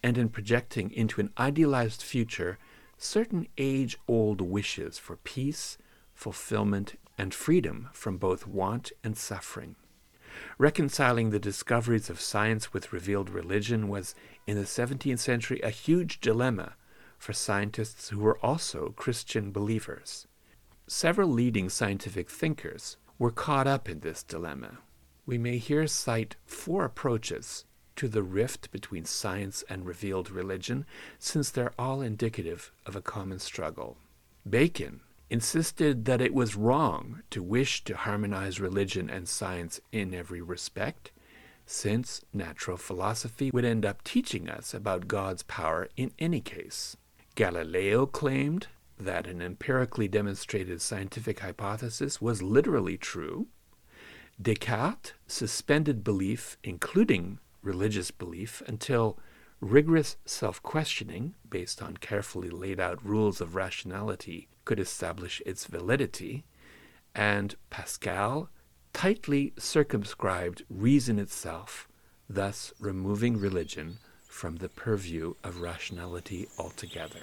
and 0.02 0.16
in 0.16 0.28
projecting 0.28 0.90
into 0.92 1.20
an 1.20 1.30
idealized 1.38 2.02
future 2.02 2.58
certain 2.98 3.46
age 3.58 3.98
old 4.08 4.40
wishes 4.40 4.98
for 4.98 5.16
peace, 5.16 5.78
fulfillment, 6.14 6.98
and 7.18 7.34
freedom 7.34 7.88
from 7.92 8.16
both 8.16 8.46
want 8.46 8.92
and 9.02 9.16
suffering. 9.16 9.76
Reconciling 10.58 11.30
the 11.30 11.38
discoveries 11.38 12.10
of 12.10 12.20
science 12.20 12.72
with 12.72 12.92
revealed 12.92 13.30
religion 13.30 13.88
was, 13.88 14.14
in 14.46 14.56
the 14.56 14.64
17th 14.64 15.18
century, 15.18 15.60
a 15.62 15.70
huge 15.70 16.20
dilemma 16.20 16.74
for 17.18 17.32
scientists 17.32 18.10
who 18.10 18.20
were 18.20 18.38
also 18.44 18.92
Christian 18.96 19.50
believers. 19.50 20.26
Several 20.86 21.28
leading 21.28 21.68
scientific 21.68 22.30
thinkers 22.30 22.96
were 23.18 23.30
caught 23.30 23.66
up 23.66 23.88
in 23.88 24.00
this 24.00 24.22
dilemma. 24.22 24.78
We 25.26 25.38
may 25.38 25.58
here 25.58 25.86
cite 25.88 26.36
four 26.46 26.84
approaches 26.84 27.64
to 27.96 28.08
the 28.08 28.22
rift 28.22 28.70
between 28.70 29.04
science 29.04 29.64
and 29.68 29.84
revealed 29.84 30.30
religion, 30.30 30.86
since 31.18 31.50
they're 31.50 31.74
all 31.78 32.00
indicative 32.00 32.70
of 32.84 32.94
a 32.94 33.02
common 33.02 33.38
struggle. 33.40 33.96
Bacon 34.48 35.00
insisted 35.28 36.04
that 36.04 36.20
it 36.20 36.32
was 36.32 36.54
wrong 36.54 37.22
to 37.30 37.42
wish 37.42 37.82
to 37.84 37.96
harmonize 37.96 38.60
religion 38.60 39.10
and 39.10 39.28
science 39.28 39.80
in 39.90 40.14
every 40.14 40.40
respect, 40.40 41.10
since 41.64 42.22
natural 42.32 42.76
philosophy 42.76 43.50
would 43.52 43.64
end 43.64 43.84
up 43.84 44.04
teaching 44.04 44.48
us 44.48 44.72
about 44.72 45.08
God's 45.08 45.42
power 45.42 45.88
in 45.96 46.12
any 46.18 46.40
case. 46.40 46.96
Galileo 47.34 48.06
claimed 48.06 48.68
that 48.98 49.26
an 49.26 49.42
empirically 49.42 50.06
demonstrated 50.06 50.80
scientific 50.80 51.40
hypothesis 51.40 52.22
was 52.22 52.42
literally 52.42 52.96
true. 52.96 53.48
Descartes 54.40 55.12
suspended 55.27 56.05
belief, 56.05 56.59
including 56.62 57.38
religious 57.62 58.11
belief, 58.11 58.62
until 58.66 59.18
rigorous 59.61 60.16
self 60.25 60.62
questioning, 60.62 61.35
based 61.49 61.83
on 61.83 61.96
carefully 61.96 62.51
laid 62.51 62.79
out 62.79 63.05
rules 63.05 63.40
of 63.40 63.55
rationality, 63.55 64.49
could 64.64 64.79
establish 64.79 65.40
its 65.46 65.64
validity. 65.64 66.44
And 67.14 67.55
Pascal 67.70 68.51
tightly 68.92 69.55
circumscribed 69.59 70.64
reason 70.68 71.18
itself, 71.18 71.88
thus 72.29 72.72
removing 72.79 73.38
religion 73.38 73.99
from 74.29 74.57
the 74.57 74.68
purview 74.68 75.35
of 75.42 75.61
rationality 75.62 76.46
altogether. 76.59 77.22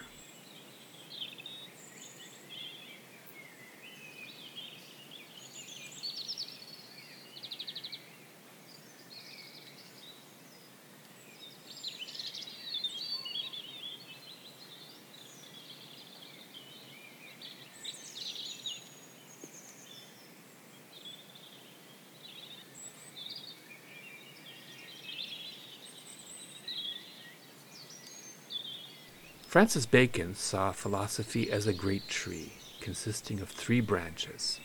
Francis 29.53 29.85
Bacon 29.85 30.33
saw 30.33 30.71
philosophy 30.71 31.51
as 31.51 31.67
a 31.67 31.73
great 31.73 32.07
tree 32.07 32.53
consisting 32.81 33.39
of 33.39 33.49
three 33.49 33.81
branches 33.81 34.59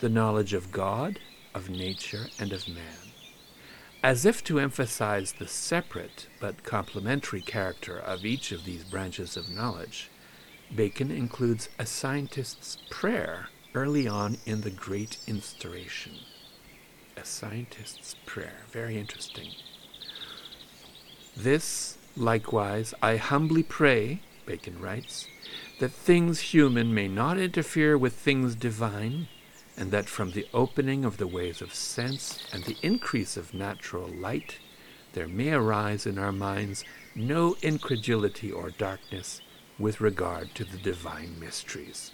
the 0.00 0.08
knowledge 0.08 0.52
of 0.52 0.72
God, 0.72 1.20
of 1.54 1.70
nature, 1.70 2.26
and 2.36 2.52
of 2.52 2.66
man. 2.66 3.12
As 4.02 4.26
if 4.26 4.42
to 4.42 4.58
emphasize 4.58 5.34
the 5.34 5.46
separate 5.46 6.26
but 6.40 6.64
complementary 6.64 7.40
character 7.40 7.96
of 8.00 8.24
each 8.24 8.50
of 8.50 8.64
these 8.64 8.82
branches 8.82 9.36
of 9.36 9.48
knowledge, 9.48 10.10
Bacon 10.74 11.12
includes 11.12 11.68
a 11.78 11.86
scientist's 11.86 12.78
prayer 12.90 13.50
early 13.76 14.08
on 14.08 14.38
in 14.44 14.62
the 14.62 14.72
Great 14.72 15.18
Instauration. 15.28 16.14
A 17.16 17.24
scientist's 17.24 18.16
prayer. 18.26 18.64
Very 18.72 18.98
interesting. 18.98 19.52
This 21.36 21.95
Likewise, 22.16 22.94
I 23.02 23.16
humbly 23.16 23.62
pray, 23.62 24.20
Bacon 24.46 24.80
writes, 24.80 25.28
that 25.80 25.92
things 25.92 26.40
human 26.40 26.94
may 26.94 27.08
not 27.08 27.38
interfere 27.38 27.98
with 27.98 28.14
things 28.14 28.54
divine, 28.54 29.28
and 29.76 29.90
that 29.90 30.08
from 30.08 30.30
the 30.30 30.46
opening 30.54 31.04
of 31.04 31.18
the 31.18 31.26
ways 31.26 31.60
of 31.60 31.74
sense 31.74 32.46
and 32.54 32.64
the 32.64 32.78
increase 32.82 33.36
of 33.36 33.52
natural 33.52 34.08
light, 34.08 34.58
there 35.12 35.28
may 35.28 35.52
arise 35.52 36.06
in 36.06 36.18
our 36.18 36.32
minds 36.32 36.84
no 37.14 37.56
incredulity 37.60 38.50
or 38.50 38.70
darkness 38.70 39.42
with 39.78 40.00
regard 40.00 40.54
to 40.54 40.64
the 40.64 40.78
divine 40.78 41.38
mysteries. 41.38 42.12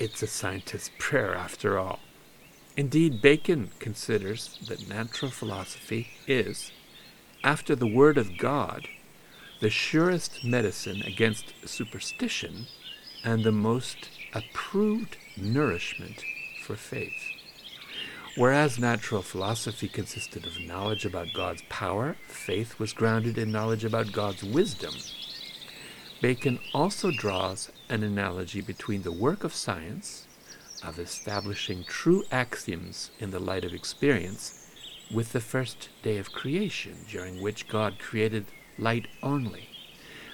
It's 0.00 0.22
a 0.22 0.26
scientist's 0.26 0.90
prayer, 0.98 1.36
after 1.36 1.78
all. 1.78 2.00
Indeed, 2.76 3.22
Bacon 3.22 3.70
considers 3.78 4.58
that 4.66 4.88
natural 4.88 5.30
philosophy 5.30 6.08
is, 6.26 6.72
after 7.46 7.76
the 7.76 7.86
Word 7.86 8.18
of 8.18 8.36
God, 8.36 8.88
the 9.60 9.70
surest 9.70 10.44
medicine 10.44 11.00
against 11.02 11.54
superstition 11.64 12.66
and 13.22 13.44
the 13.44 13.52
most 13.52 14.10
approved 14.34 15.16
nourishment 15.36 16.24
for 16.64 16.74
faith. 16.74 17.22
Whereas 18.36 18.80
natural 18.80 19.22
philosophy 19.22 19.86
consisted 19.86 20.44
of 20.44 20.60
knowledge 20.60 21.04
about 21.04 21.34
God's 21.34 21.62
power, 21.68 22.16
faith 22.26 22.80
was 22.80 22.92
grounded 22.92 23.38
in 23.38 23.52
knowledge 23.52 23.84
about 23.84 24.10
God's 24.10 24.42
wisdom. 24.42 24.94
Bacon 26.20 26.58
also 26.74 27.12
draws 27.12 27.70
an 27.88 28.02
analogy 28.02 28.60
between 28.60 29.02
the 29.02 29.12
work 29.12 29.44
of 29.44 29.54
science, 29.54 30.26
of 30.82 30.98
establishing 30.98 31.84
true 31.84 32.24
axioms 32.32 33.12
in 33.20 33.30
the 33.30 33.38
light 33.38 33.64
of 33.64 33.72
experience, 33.72 34.65
with 35.10 35.32
the 35.32 35.40
first 35.40 35.88
day 36.02 36.18
of 36.18 36.32
creation, 36.32 36.96
during 37.08 37.40
which 37.40 37.68
God 37.68 37.98
created 37.98 38.46
light 38.78 39.06
only. 39.22 39.68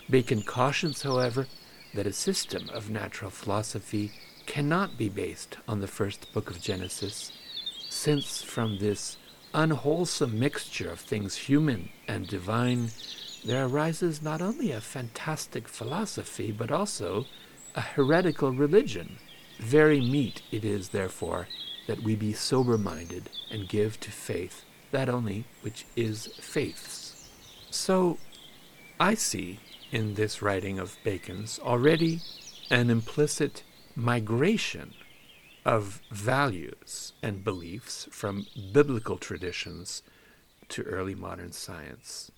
Bacon 0.08 0.42
cautions, 0.42 1.02
however, 1.02 1.46
that 1.94 2.06
a 2.06 2.12
system 2.12 2.68
of 2.70 2.90
natural 2.90 3.30
philosophy 3.30 4.12
cannot 4.46 4.96
be 4.96 5.08
based 5.08 5.58
on 5.68 5.80
the 5.80 5.86
first 5.86 6.32
book 6.32 6.50
of 6.50 6.60
Genesis, 6.60 7.32
since 7.88 8.42
from 8.42 8.78
this 8.78 9.16
unwholesome 9.54 10.38
mixture 10.38 10.90
of 10.90 11.00
things 11.00 11.36
human 11.36 11.90
and 12.08 12.26
divine 12.26 12.88
there 13.44 13.66
arises 13.66 14.22
not 14.22 14.40
only 14.40 14.70
a 14.70 14.80
fantastic 14.80 15.66
philosophy, 15.66 16.52
but 16.52 16.70
also 16.70 17.26
a 17.74 17.80
heretical 17.80 18.52
religion. 18.52 19.18
Very 19.58 20.00
meet 20.00 20.42
it 20.52 20.64
is, 20.64 20.90
therefore, 20.90 21.48
that 21.86 22.02
we 22.02 22.16
be 22.16 22.32
sober 22.32 22.78
minded 22.78 23.30
and 23.50 23.68
give 23.68 23.98
to 24.00 24.10
faith 24.10 24.64
that 24.92 25.08
only 25.08 25.44
which 25.62 25.86
is 25.96 26.26
faith's. 26.38 27.28
So 27.70 28.18
I 29.00 29.14
see 29.14 29.58
in 29.90 30.14
this 30.14 30.42
writing 30.42 30.78
of 30.78 30.96
Bacon's 31.02 31.58
already 31.58 32.20
an 32.70 32.90
implicit 32.90 33.62
migration 33.96 34.94
of 35.64 36.00
values 36.10 37.12
and 37.22 37.44
beliefs 37.44 38.08
from 38.10 38.46
biblical 38.72 39.16
traditions 39.16 40.02
to 40.68 40.82
early 40.82 41.14
modern 41.14 41.52
science. 41.52 42.30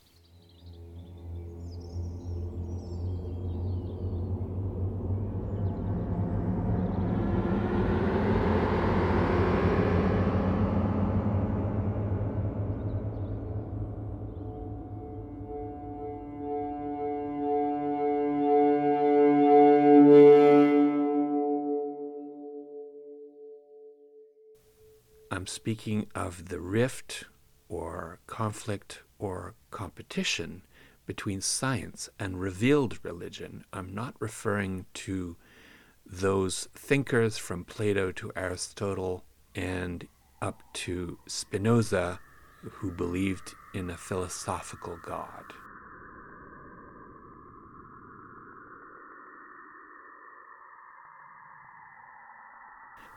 Speaking 25.55 26.09
of 26.17 26.49
the 26.49 26.61
rift 26.61 27.25
or 27.69 28.19
conflict 28.27 29.03
or 29.21 29.55
competition 29.71 30.63
between 31.07 31.41
science 31.41 32.09
and 32.19 32.41
revealed 32.41 32.99
religion. 33.05 33.65
I'm 33.73 33.95
not 33.95 34.15
referring 34.19 34.87
to 34.95 35.37
those 36.05 36.69
thinkers 36.75 37.39
from 37.39 37.65
Plato 37.65 38.11
to 38.13 38.33
Aristotle 38.35 39.23
and 39.55 40.09
up 40.43 40.61
to 40.73 41.19
Spinoza 41.27 42.19
who 42.63 42.91
believed 42.91 43.55
in 43.75 43.91
a 43.91 43.97
philosophical 43.97 44.99
God. 45.07 45.45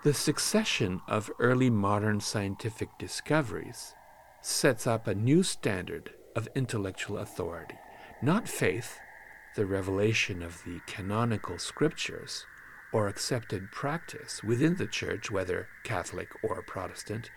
The 0.04 0.14
succession 0.14 1.02
of 1.08 1.32
early 1.40 1.72
modern 1.72 2.20
scientific 2.20 2.90
discoveries 3.00 3.96
sets 4.42 4.86
up 4.86 5.08
a 5.08 5.16
new 5.16 5.42
standard 5.42 6.12
of 6.36 6.48
intellectual 6.56 7.18
authority, 7.18 7.80
not 8.22 8.48
faith, 8.48 9.00
the 9.56 9.66
revelation 9.66 10.44
of 10.44 10.64
the 10.64 10.82
canonical 10.86 11.58
scriptures, 11.58 12.46
or 12.94 13.08
accepted 13.08 13.72
practice 13.72 14.44
within 14.44 14.76
the 14.76 14.86
Church, 14.86 15.32
whether 15.32 15.68
Catholic 15.84 16.30
or 16.44 16.62
Protestant, 16.62 17.32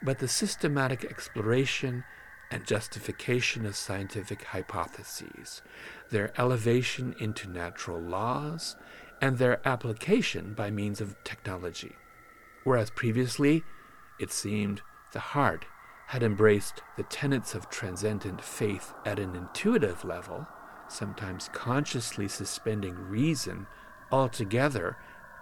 but 0.00 0.18
the 0.18 0.28
systematic 0.28 1.04
exploration 1.04 2.04
and 2.50 2.64
justification 2.64 3.66
of 3.66 3.76
scientific 3.76 4.44
hypotheses, 4.44 5.62
their 6.10 6.32
elevation 6.38 7.14
into 7.18 7.50
natural 7.50 8.00
laws, 8.00 8.76
and 9.20 9.38
their 9.38 9.66
application 9.66 10.54
by 10.54 10.70
means 10.70 11.00
of 11.00 11.16
technology. 11.24 11.92
Whereas 12.64 12.90
previously, 12.90 13.62
it 14.20 14.30
seemed 14.30 14.82
the 15.12 15.20
heart 15.20 15.64
had 16.08 16.22
embraced 16.22 16.82
the 16.96 17.02
tenets 17.02 17.54
of 17.54 17.68
transcendent 17.68 18.42
faith 18.42 18.94
at 19.04 19.18
an 19.18 19.36
intuitive 19.36 20.04
level, 20.04 20.46
sometimes 20.88 21.50
consciously 21.52 22.28
suspending 22.28 22.94
reason 22.94 23.66
altogether 24.10 24.96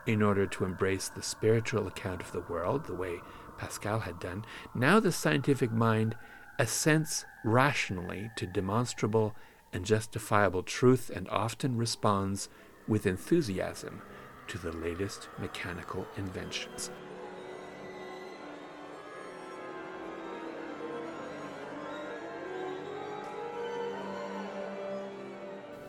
in 0.06 0.22
order 0.22 0.46
to 0.46 0.64
embrace 0.64 1.08
the 1.08 1.22
spiritual 1.22 1.86
account 1.86 2.20
of 2.20 2.32
the 2.32 2.40
world, 2.40 2.86
the 2.86 2.94
way 2.94 3.20
Pascal 3.58 4.00
had 4.00 4.18
done, 4.18 4.44
now 4.74 5.00
the 5.00 5.12
scientific 5.12 5.72
mind 5.72 6.16
assents 6.58 7.24
rationally 7.44 8.30
to 8.36 8.46
demonstrable 8.46 9.34
and 9.72 9.84
justifiable 9.84 10.62
truth 10.62 11.10
and 11.14 11.28
often 11.28 11.76
responds 11.76 12.48
with 12.88 13.07
enthusiasm 13.07 14.01
to 14.49 14.59
the 14.59 14.72
latest 14.72 15.29
mechanical 15.38 16.07
inventions. 16.16 16.90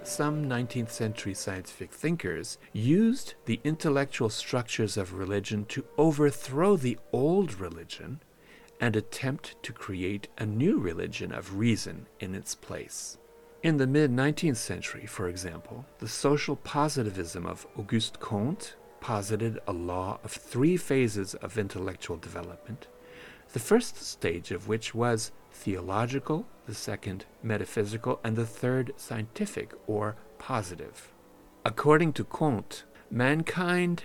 some 0.07 0.45
19th 0.45 0.89
century 0.89 1.33
scientific 1.33 1.91
thinkers 1.91 2.57
used 2.71 3.33
the 3.45 3.59
intellectual 3.63 4.29
structures 4.29 4.95
of 4.95 5.13
religion 5.13 5.65
to 5.65 5.83
overthrow 5.97 6.77
the 6.77 6.97
old 7.11 7.59
religion 7.59 8.19
and 8.79 8.95
attempt 8.95 9.61
to 9.61 9.73
create 9.73 10.27
a 10.37 10.45
new 10.45 10.79
religion 10.79 11.31
of 11.31 11.57
reason 11.57 12.07
in 12.19 12.33
its 12.33 12.55
place. 12.55 13.17
In 13.63 13.77
the 13.77 13.87
mid 13.87 14.11
19th 14.11 14.57
century, 14.57 15.07
for 15.07 15.27
example, 15.27 15.83
the 15.97 16.07
social 16.07 16.57
positivism 16.57 17.47
of 17.47 17.65
Auguste 17.75 18.19
Comte 18.19 18.75
posited 18.99 19.57
a 19.67 19.73
law 19.73 20.19
of 20.23 20.31
three 20.31 20.77
phases 20.77 21.33
of 21.33 21.57
intellectual 21.57 22.17
development, 22.17 22.85
the 23.53 23.59
first 23.59 23.97
stage 23.97 24.51
of 24.51 24.67
which 24.67 24.93
was 24.93 25.31
theological, 25.51 26.45
the 26.67 26.75
second 26.75 27.25
metaphysical, 27.41 28.19
and 28.23 28.35
the 28.35 28.45
third 28.45 28.93
scientific 28.95 29.73
or 29.87 30.15
positive. 30.37 31.11
According 31.65 32.13
to 32.13 32.23
Comte, 32.23 32.83
mankind 33.09 34.03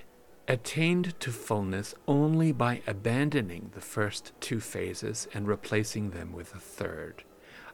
attained 0.49 1.19
to 1.21 1.31
fullness 1.31 1.95
only 2.09 2.53
by 2.53 2.81
abandoning 2.87 3.71
the 3.75 3.83
first 3.83 4.33
two 4.41 4.61
phases 4.61 5.29
and 5.35 5.47
replacing 5.47 6.11
them 6.11 6.33
with 6.33 6.55
a 6.55 6.59
third, 6.59 7.25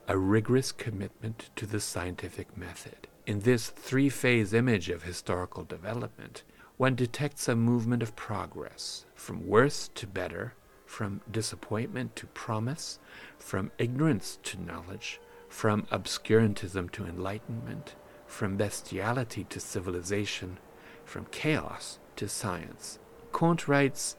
a 0.08 0.16
rigorous 0.16 0.72
commitment 0.72 1.50
to 1.54 1.66
the 1.66 1.78
scientific 1.78 2.56
method. 2.56 3.06
In 3.26 3.40
this 3.40 3.68
three 3.68 4.08
phase 4.08 4.54
image 4.54 4.88
of 4.88 5.02
historical 5.02 5.64
development, 5.64 6.44
one 6.78 6.94
detects 6.94 7.46
a 7.46 7.54
movement 7.54 8.02
of 8.02 8.16
progress 8.16 9.04
from 9.14 9.46
worse 9.46 9.90
to 9.96 10.06
better, 10.06 10.54
from 10.86 11.20
disappointment 11.30 12.16
to 12.16 12.26
promise, 12.28 12.98
from 13.36 13.70
ignorance 13.76 14.38
to 14.44 14.58
knowledge, 14.58 15.20
from 15.50 15.82
obscurantism 15.92 16.90
to 16.92 17.04
enlightenment, 17.04 17.94
from 18.26 18.56
bestiality 18.56 19.44
to 19.44 19.60
civilization, 19.60 20.56
from 21.04 21.26
chaos 21.26 21.98
to 22.16 22.28
science. 22.28 22.98
Comte 23.30 23.68
writes, 23.68 24.16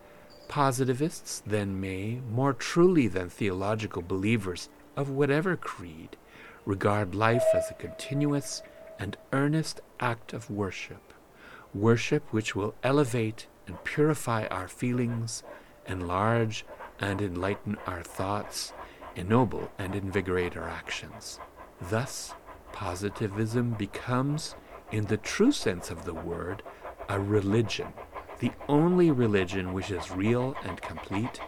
Positivists 0.50 1.42
then 1.46 1.80
may, 1.80 2.22
more 2.30 2.54
truly 2.54 3.08
than 3.08 3.30
theological 3.30 4.02
believers 4.02 4.70
of 5.00 5.10
whatever 5.10 5.56
creed, 5.56 6.18
regard 6.66 7.16
life 7.16 7.46
as 7.56 7.72
a 7.72 7.74
continuous 7.76 8.62
and 9.00 9.16
earnest 9.32 9.80
act 10.02 10.34
of 10.34 10.50
worship, 10.50 11.14
worship 11.74 12.22
which 12.32 12.54
will 12.54 12.76
elevate 12.84 13.48
and 13.66 13.82
purify 13.86 14.46
our 14.48 14.68
feelings, 14.68 15.42
enlarge 15.88 16.66
and 17.00 17.22
enlighten 17.22 17.78
our 17.88 18.04
thoughts, 18.04 18.74
ennoble 19.16 19.72
and 19.80 19.96
invigorate 19.96 20.58
our 20.58 20.68
actions. 20.68 21.40
Thus, 21.90 22.34
positivism 22.74 23.76
becomes, 23.76 24.54
in 24.92 25.06
the 25.06 25.16
true 25.16 25.54
sense 25.54 25.90
of 25.90 26.04
the 26.04 26.14
word, 26.14 26.62
a 27.08 27.18
religion, 27.22 27.94
the 28.40 28.52
only 28.68 29.12
religion 29.12 29.72
which 29.72 29.92
is 29.92 30.12
real 30.12 30.58
and 30.66 30.82
complete, 30.82 31.40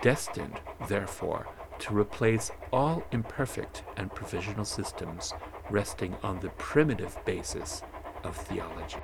destined, 0.00 0.58
therefore, 0.88 1.46
to 1.80 1.94
replace 1.94 2.50
all 2.72 3.02
imperfect 3.12 3.82
and 3.96 4.14
provisional 4.14 4.64
systems 4.64 5.34
resting 5.70 6.16
on 6.22 6.40
the 6.40 6.50
primitive 6.50 7.16
basis 7.24 7.82
of 8.22 8.36
theology. 8.36 9.00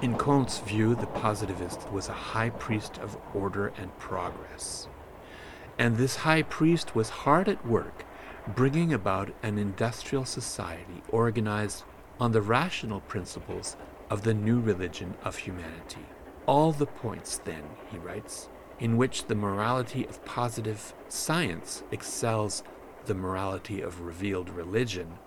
In 0.00 0.14
Comte's 0.16 0.60
view, 0.60 0.94
the 0.94 1.08
positivist 1.28 1.92
was 1.92 2.08
a 2.08 2.22
high 2.32 2.48
priest 2.48 2.96
of 3.00 3.18
order 3.34 3.70
and 3.76 3.98
progress. 3.98 4.88
And 5.78 5.94
this 5.94 6.16
high 6.16 6.40
priest 6.40 6.94
was 6.94 7.10
hard 7.10 7.50
at 7.50 7.66
work 7.66 8.06
bringing 8.56 8.94
about 8.94 9.34
an 9.42 9.58
industrial 9.58 10.24
society 10.24 11.02
organized 11.10 11.84
on 12.18 12.32
the 12.32 12.40
rational 12.40 13.02
principles 13.02 13.76
of 14.08 14.22
the 14.22 14.32
new 14.32 14.58
religion 14.58 15.14
of 15.22 15.36
humanity. 15.36 16.06
All 16.46 16.72
the 16.72 16.86
points, 16.86 17.36
then, 17.44 17.64
he 17.90 17.98
writes, 17.98 18.48
in 18.80 18.96
which 18.96 19.26
the 19.26 19.34
morality 19.34 20.06
of 20.06 20.24
positive 20.24 20.94
science 21.08 21.82
excels 21.90 22.62
the 23.04 23.14
morality 23.14 23.82
of 23.82 24.00
revealed 24.00 24.48
religion 24.48 25.18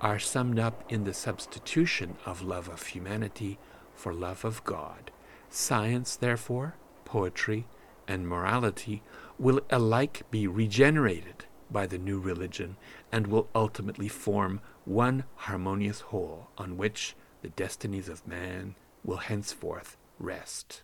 are 0.00 0.18
summed 0.18 0.58
up 0.58 0.82
in 0.90 1.04
the 1.04 1.12
substitution 1.12 2.16
of 2.24 2.40
love 2.40 2.70
of 2.70 2.86
humanity 2.86 3.58
for 3.94 4.14
love 4.14 4.46
of 4.46 4.64
God. 4.64 5.11
Science, 5.54 6.16
therefore, 6.16 6.76
poetry, 7.04 7.66
and 8.08 8.26
morality 8.26 9.02
will 9.38 9.60
alike 9.68 10.22
be 10.30 10.46
regenerated 10.46 11.44
by 11.70 11.86
the 11.86 11.98
new 11.98 12.18
religion 12.18 12.76
and 13.12 13.26
will 13.26 13.50
ultimately 13.54 14.08
form 14.08 14.62
one 14.86 15.24
harmonious 15.34 16.00
whole 16.00 16.48
on 16.56 16.78
which 16.78 17.14
the 17.42 17.50
destinies 17.50 18.08
of 18.08 18.26
man 18.26 18.74
will 19.04 19.18
henceforth 19.18 19.98
rest. 20.18 20.82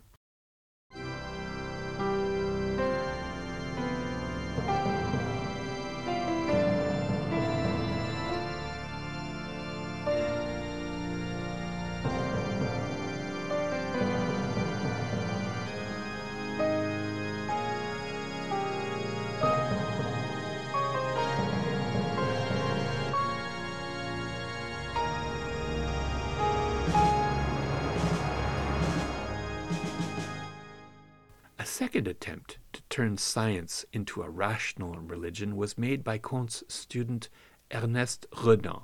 Attempt 32.99 33.19
to 33.19 33.25
turn 33.25 33.45
science 33.45 33.85
into 33.93 34.23
a 34.23 34.29
rational 34.29 34.95
religion 34.95 35.57
was 35.57 35.79
made 35.79 36.03
by 36.03 36.19
Comte's 36.19 36.65
student 36.69 37.29
Ernest 37.73 38.27
Renan 38.45 38.81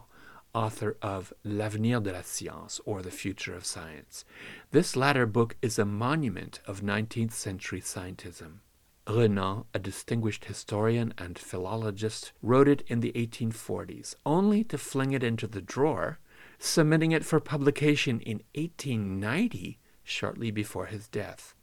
author 0.54 0.96
of 1.02 1.32
L'avenir 1.42 2.00
de 2.00 2.12
la 2.12 2.22
science, 2.22 2.80
or 2.84 3.02
The 3.02 3.10
Future 3.10 3.56
of 3.56 3.66
Science. 3.66 4.24
This 4.70 4.94
latter 4.94 5.26
book 5.26 5.56
is 5.60 5.80
a 5.80 5.84
monument 5.84 6.60
of 6.64 6.80
19th 6.80 7.32
century 7.32 7.80
scientism. 7.80 8.60
Renan, 9.08 9.64
a 9.74 9.80
distinguished 9.80 10.44
historian 10.44 11.12
and 11.18 11.36
philologist, 11.36 12.30
wrote 12.40 12.68
it 12.68 12.84
in 12.86 13.00
the 13.00 13.10
1840s, 13.16 14.14
only 14.24 14.62
to 14.62 14.78
fling 14.78 15.10
it 15.10 15.24
into 15.24 15.48
the 15.48 15.60
drawer, 15.60 16.20
submitting 16.60 17.10
it 17.10 17.24
for 17.24 17.40
publication 17.40 18.20
in 18.20 18.44
1890, 18.54 19.80
shortly 20.04 20.52
before 20.52 20.86
his 20.86 21.08
death. 21.08 21.56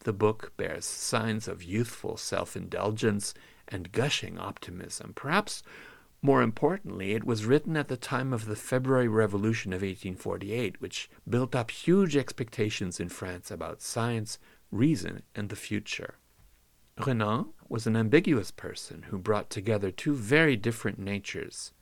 The 0.00 0.12
book 0.12 0.52
bears 0.56 0.86
signs 0.86 1.46
of 1.46 1.62
youthful 1.62 2.16
self 2.16 2.56
indulgence 2.56 3.34
and 3.68 3.92
gushing 3.92 4.38
optimism. 4.38 5.12
Perhaps 5.14 5.62
more 6.22 6.42
importantly, 6.42 7.12
it 7.12 7.24
was 7.24 7.46
written 7.46 7.76
at 7.76 7.88
the 7.88 7.96
time 7.96 8.32
of 8.32 8.44
the 8.44 8.56
February 8.56 9.08
Revolution 9.08 9.72
of 9.72 9.80
1848, 9.80 10.80
which 10.80 11.08
built 11.28 11.54
up 11.54 11.70
huge 11.70 12.14
expectations 12.14 13.00
in 13.00 13.08
France 13.08 13.50
about 13.50 13.80
science, 13.80 14.38
reason, 14.70 15.22
and 15.34 15.48
the 15.48 15.56
future. 15.56 16.16
Renan 17.06 17.46
was 17.68 17.86
an 17.86 17.96
ambiguous 17.96 18.50
person 18.50 19.04
who 19.08 19.16
brought 19.16 19.48
together 19.48 19.90
two 19.90 20.14
very 20.14 20.56
different 20.56 20.98
natures. 20.98 21.72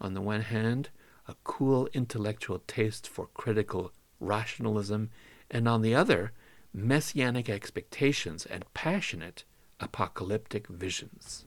On 0.00 0.14
the 0.14 0.20
one 0.20 0.42
hand, 0.42 0.90
a 1.28 1.36
cool 1.44 1.88
intellectual 1.92 2.62
taste 2.66 3.06
for 3.06 3.28
critical 3.28 3.92
rationalism, 4.18 5.10
and 5.50 5.68
on 5.68 5.82
the 5.82 5.94
other, 5.94 6.32
messianic 6.74 7.48
expectations 7.48 8.44
and 8.44 8.64
passionate 8.74 9.44
apocalyptic 9.78 10.66
visions. 10.66 11.44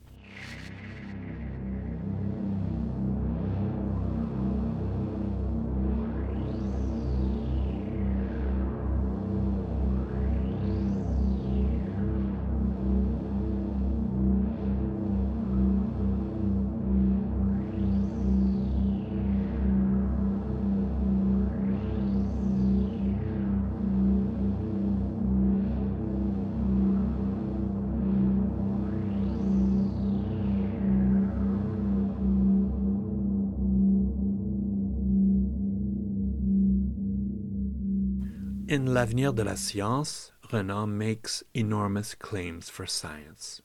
In 38.77 38.93
L'Avenir 38.93 39.33
de 39.33 39.43
la 39.43 39.55
Science, 39.55 40.31
Renan 40.53 40.99
makes 40.99 41.43
enormous 41.55 42.13
claims 42.13 42.69
for 42.69 42.85
science. 42.85 43.63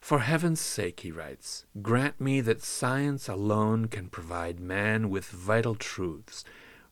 For 0.00 0.20
heaven's 0.20 0.58
sake, 0.58 1.00
he 1.00 1.12
writes, 1.12 1.66
grant 1.82 2.18
me 2.18 2.40
that 2.40 2.62
science 2.62 3.28
alone 3.28 3.88
can 3.88 4.08
provide 4.08 4.58
man 4.58 5.10
with 5.10 5.26
vital 5.26 5.74
truths, 5.74 6.44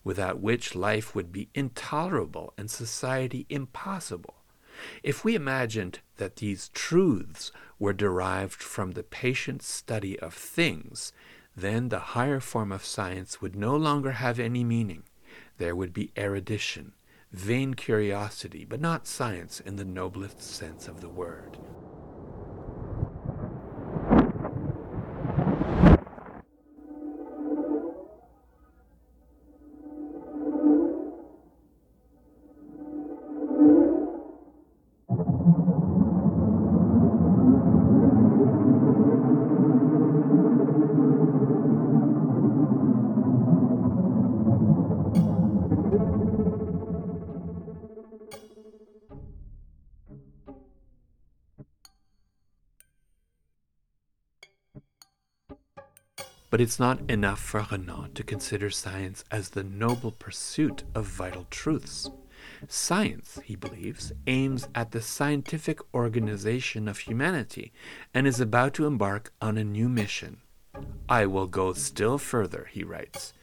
without 0.03 0.39
which 0.39 0.75
life 0.75 1.15
would 1.15 1.31
be 1.31 1.49
intolerable 1.55 2.53
and 2.59 2.69
society 2.69 3.47
impossible. 3.49 4.35
If 5.01 5.25
we 5.25 5.33
imagined 5.33 6.01
that 6.17 6.35
these 6.35 6.69
truths 6.75 7.51
were 7.79 7.91
derived 7.91 8.61
from 8.61 8.91
the 8.91 9.01
patient 9.01 9.63
study 9.63 10.19
of 10.19 10.35
things, 10.35 11.11
then 11.55 11.89
the 11.89 12.13
higher 12.13 12.39
form 12.39 12.71
of 12.71 12.85
science 12.85 13.41
would 13.41 13.55
no 13.55 13.75
longer 13.75 14.11
have 14.11 14.39
any 14.39 14.63
meaning. 14.63 15.05
There 15.57 15.75
would 15.75 15.91
be 15.91 16.11
erudition, 16.15 16.93
vain 17.31 17.73
curiosity, 17.73 18.65
but 18.65 18.81
not 18.81 19.07
science 19.07 19.59
in 19.59 19.75
the 19.75 19.85
noblest 19.85 20.41
sense 20.41 20.87
of 20.87 21.01
the 21.01 21.09
word. 21.09 21.57
But 56.49 56.61
it's 56.61 56.79
not 56.79 56.99
enough 57.09 57.39
for 57.39 57.65
Renan 57.69 58.13
to 58.13 58.23
consider 58.23 58.69
science 58.69 59.25
as 59.29 59.49
the 59.49 59.63
noble 59.63 60.11
pursuit 60.11 60.83
of 60.95 61.05
vital 61.05 61.45
truths. 61.49 62.09
Science, 62.69 63.37
he 63.43 63.55
believes, 63.55 64.13
aims 64.27 64.67
at 64.73 64.91
the 64.91 65.01
scientific 65.01 65.79
organization 65.93 66.87
of 66.87 66.99
humanity 66.99 67.73
and 68.13 68.25
is 68.25 68.39
about 68.39 68.73
to 68.75 68.85
embark 68.85 69.33
on 69.41 69.57
a 69.57 69.63
new 69.63 69.89
mission. 69.89 70.37
I 71.09 71.25
will 71.25 71.47
go 71.47 71.73
still 71.73 72.17
further, 72.17 72.69
he 72.71 72.83
writes. 72.83 73.33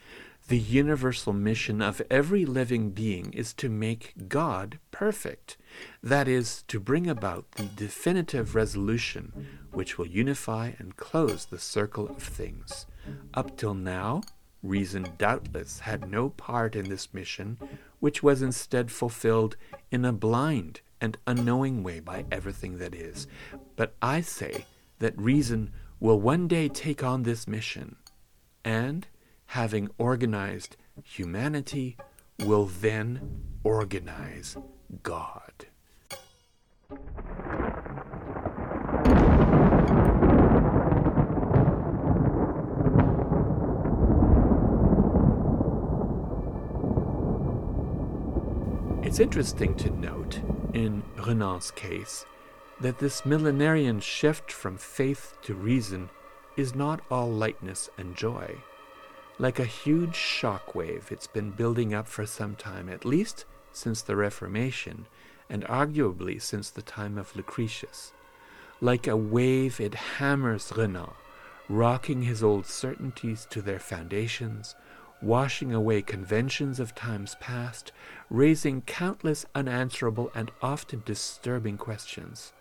The 0.48 0.58
universal 0.58 1.32
mission 1.32 1.80
of 1.80 2.02
every 2.10 2.44
living 2.44 2.90
being 2.90 3.32
is 3.32 3.54
to 3.54 3.70
make 3.70 4.28
God 4.28 4.78
perfect, 4.90 5.56
that 6.02 6.28
is, 6.28 6.62
to 6.68 6.78
bring 6.78 7.08
about 7.08 7.52
the 7.52 7.64
definitive 7.64 8.54
resolution 8.54 9.46
which 9.72 9.96
will 9.96 10.06
unify 10.06 10.72
and 10.78 10.96
close 10.96 11.46
the 11.46 11.58
circle 11.58 12.08
of 12.08 12.22
things. 12.22 12.86
Up 13.34 13.56
till 13.56 13.74
now, 13.74 14.22
reason 14.62 15.06
doubtless 15.18 15.80
had 15.80 16.10
no 16.10 16.30
part 16.30 16.74
in 16.74 16.88
this 16.88 17.12
mission, 17.12 17.58
which 18.00 18.22
was 18.22 18.42
instead 18.42 18.90
fulfilled 18.90 19.56
in 19.90 20.04
a 20.04 20.12
blind 20.12 20.80
and 21.00 21.18
unknowing 21.26 21.82
way 21.82 22.00
by 22.00 22.24
everything 22.32 22.78
that 22.78 22.94
is. 22.94 23.26
But 23.76 23.94
I 24.00 24.20
say 24.20 24.66
that 24.98 25.18
reason 25.18 25.70
will 26.00 26.20
one 26.20 26.48
day 26.48 26.68
take 26.68 27.02
on 27.02 27.22
this 27.22 27.46
mission, 27.46 27.96
and, 28.64 29.06
having 29.46 29.90
organized 29.98 30.76
humanity, 31.02 31.96
will 32.40 32.66
then 32.66 33.42
organize 33.62 34.56
God. 35.02 35.66
It's 49.14 49.20
interesting 49.20 49.76
to 49.76 49.90
note, 49.90 50.40
in 50.72 51.04
Renan's 51.16 51.70
case, 51.70 52.26
that 52.80 52.98
this 52.98 53.20
millenarian 53.24 54.02
shift 54.02 54.50
from 54.50 54.76
faith 54.76 55.36
to 55.42 55.54
reason 55.54 56.10
is 56.56 56.74
not 56.74 57.00
all 57.12 57.30
lightness 57.30 57.88
and 57.96 58.16
joy. 58.16 58.56
Like 59.38 59.60
a 59.60 59.66
huge 59.66 60.16
shock 60.16 60.74
wave, 60.74 61.10
it's 61.12 61.28
been 61.28 61.52
building 61.52 61.94
up 61.94 62.08
for 62.08 62.26
some 62.26 62.56
time, 62.56 62.88
at 62.88 63.04
least 63.04 63.44
since 63.70 64.02
the 64.02 64.16
Reformation, 64.16 65.06
and 65.48 65.62
arguably 65.66 66.42
since 66.42 66.68
the 66.70 66.82
time 66.82 67.16
of 67.16 67.36
Lucretius. 67.36 68.12
Like 68.80 69.06
a 69.06 69.16
wave, 69.16 69.78
it 69.78 69.94
hammers 69.94 70.72
Renan, 70.76 71.12
rocking 71.68 72.22
his 72.22 72.42
old 72.42 72.66
certainties 72.66 73.46
to 73.50 73.62
their 73.62 73.78
foundations, 73.78 74.74
washing 75.24 75.72
away 75.72 76.02
conventions 76.02 76.78
of 76.78 76.94
times 76.94 77.36
past, 77.40 77.92
raising 78.30 78.82
countless 78.82 79.46
unanswerable 79.54 80.30
and 80.34 80.50
often 80.62 81.02
disturbing 81.04 81.76
questions. 81.76 82.52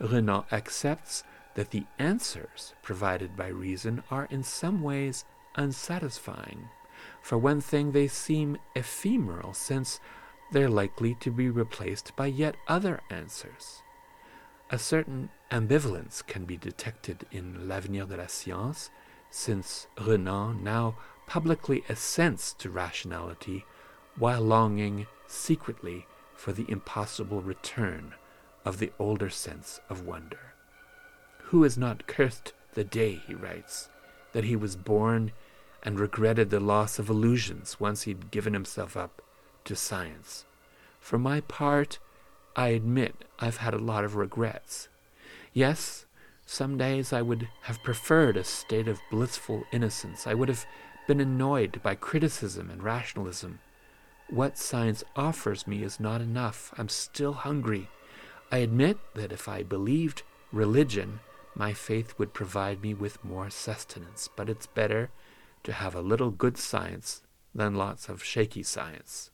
Renan 0.00 0.44
accepts 0.50 1.22
that 1.54 1.70
the 1.70 1.84
answers 1.98 2.74
provided 2.82 3.36
by 3.36 3.48
reason 3.48 4.02
are 4.10 4.26
in 4.30 4.42
some 4.42 4.82
ways 4.82 5.24
unsatisfying. 5.56 6.68
For 7.22 7.36
one 7.36 7.60
thing, 7.60 7.92
they 7.92 8.08
seem 8.08 8.58
ephemeral 8.74 9.52
since 9.52 10.00
they're 10.52 10.70
likely 10.70 11.14
to 11.20 11.30
be 11.30 11.48
replaced 11.48 12.14
by 12.16 12.26
yet 12.26 12.56
other 12.66 13.00
answers. 13.10 13.82
A 14.70 14.78
certain 14.78 15.30
ambivalence 15.50 16.24
can 16.26 16.44
be 16.44 16.56
detected 16.56 17.26
in 17.30 17.68
L'Avenir 17.68 18.06
de 18.06 18.16
la 18.16 18.26
Science, 18.26 18.90
since 19.30 19.86
Renan 20.00 20.62
now 20.62 20.96
publicly 21.30 21.84
assents 21.88 22.52
to 22.52 22.68
rationality 22.68 23.64
while 24.18 24.40
longing 24.40 25.06
secretly 25.28 26.04
for 26.34 26.50
the 26.52 26.68
impossible 26.68 27.40
return 27.40 28.12
of 28.64 28.80
the 28.80 28.90
older 28.98 29.30
sense 29.30 29.78
of 29.88 30.04
wonder. 30.04 30.54
Who 31.44 31.62
has 31.62 31.78
not 31.78 32.08
cursed 32.08 32.52
the 32.74 32.82
day, 32.82 33.22
he 33.28 33.34
writes, 33.34 33.90
that 34.32 34.42
he 34.42 34.56
was 34.56 34.74
born 34.74 35.30
and 35.84 36.00
regretted 36.00 36.50
the 36.50 36.58
loss 36.58 36.98
of 36.98 37.08
illusions 37.08 37.78
once 37.78 38.02
he'd 38.02 38.32
given 38.32 38.52
himself 38.52 38.96
up 38.96 39.22
to 39.66 39.76
science. 39.76 40.46
For 40.98 41.16
my 41.16 41.42
part, 41.42 42.00
I 42.56 42.70
admit 42.70 43.14
I've 43.38 43.58
had 43.58 43.72
a 43.72 43.78
lot 43.78 44.02
of 44.02 44.16
regrets. 44.16 44.88
Yes, 45.52 46.06
some 46.44 46.76
days 46.76 47.12
I 47.12 47.22
would 47.22 47.46
have 47.62 47.84
preferred 47.84 48.36
a 48.36 48.42
state 48.42 48.88
of 48.88 48.98
blissful 49.12 49.62
innocence. 49.70 50.26
I 50.26 50.34
would 50.34 50.48
have 50.48 50.66
been 51.06 51.20
annoyed 51.20 51.80
by 51.82 51.94
criticism 51.94 52.70
and 52.70 52.82
rationalism. 52.82 53.60
What 54.28 54.58
science 54.58 55.02
offers 55.16 55.66
me 55.66 55.82
is 55.82 55.98
not 55.98 56.20
enough. 56.20 56.72
I'm 56.78 56.88
still 56.88 57.32
hungry. 57.32 57.88
I 58.52 58.58
admit 58.58 58.98
that 59.14 59.32
if 59.32 59.48
I 59.48 59.62
believed 59.62 60.22
religion, 60.52 61.20
my 61.54 61.72
faith 61.72 62.14
would 62.18 62.32
provide 62.32 62.82
me 62.82 62.94
with 62.94 63.24
more 63.24 63.50
sustenance, 63.50 64.28
but 64.34 64.48
it's 64.48 64.66
better 64.66 65.10
to 65.64 65.72
have 65.72 65.94
a 65.94 66.00
little 66.00 66.30
good 66.30 66.56
science 66.56 67.22
than 67.54 67.74
lots 67.74 68.08
of 68.08 68.22
shaky 68.22 68.62
science. 68.62 69.29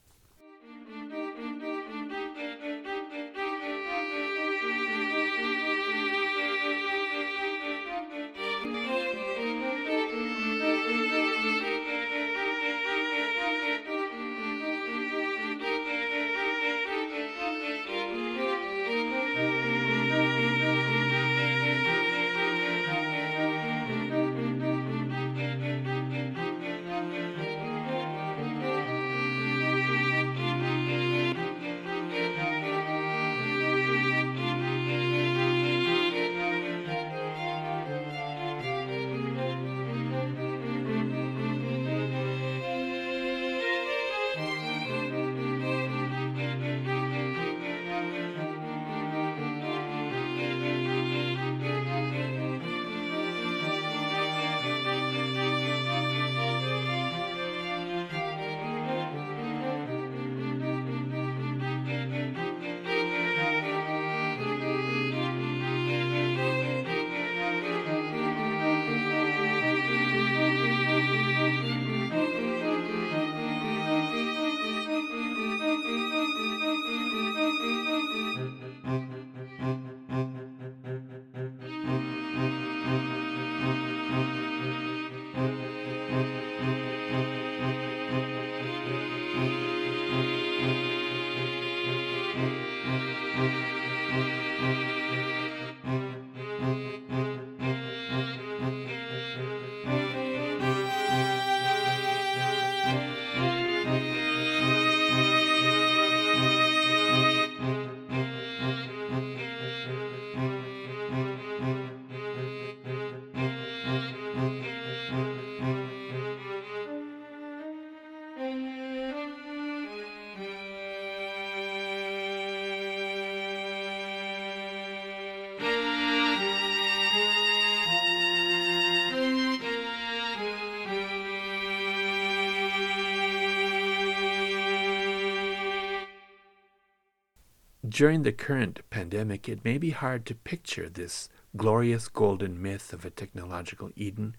During 137.96 138.24
the 138.24 138.32
current 138.32 138.80
pandemic, 138.90 139.48
it 139.48 139.64
may 139.64 139.78
be 139.78 139.88
hard 139.88 140.26
to 140.26 140.34
picture 140.34 140.86
this 140.86 141.30
glorious 141.56 142.08
golden 142.08 142.60
myth 142.60 142.92
of 142.92 143.06
a 143.06 143.10
technological 143.10 143.90
Eden. 143.96 144.36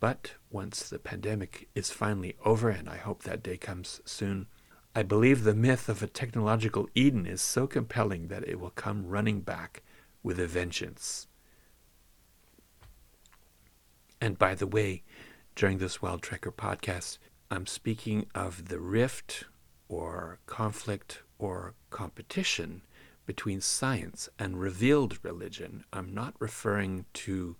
But 0.00 0.32
once 0.50 0.88
the 0.88 0.98
pandemic 0.98 1.68
is 1.74 1.90
finally 1.90 2.36
over, 2.42 2.70
and 2.70 2.88
I 2.88 2.96
hope 2.96 3.22
that 3.22 3.42
day 3.42 3.58
comes 3.58 4.00
soon, 4.06 4.46
I 4.94 5.02
believe 5.02 5.44
the 5.44 5.54
myth 5.54 5.90
of 5.90 6.02
a 6.02 6.06
technological 6.06 6.88
Eden 6.94 7.26
is 7.26 7.42
so 7.42 7.66
compelling 7.66 8.28
that 8.28 8.48
it 8.48 8.58
will 8.58 8.70
come 8.70 9.06
running 9.06 9.42
back 9.42 9.82
with 10.22 10.40
a 10.40 10.46
vengeance. 10.46 11.26
And 14.22 14.38
by 14.38 14.54
the 14.54 14.66
way, 14.66 15.02
during 15.54 15.76
this 15.76 16.00
Wild 16.00 16.22
Trekker 16.22 16.54
podcast, 16.54 17.18
I'm 17.50 17.66
speaking 17.66 18.24
of 18.34 18.68
the 18.68 18.80
rift 18.80 19.44
or 19.86 20.38
conflict 20.46 21.24
or 21.40 21.74
competition 21.88 22.82
between 23.26 23.60
science 23.60 24.28
and 24.38 24.60
revealed 24.60 25.18
religion. 25.22 25.84
I'm 25.92 26.14
not 26.14 26.34
referring 26.38 27.06
to 27.14 27.56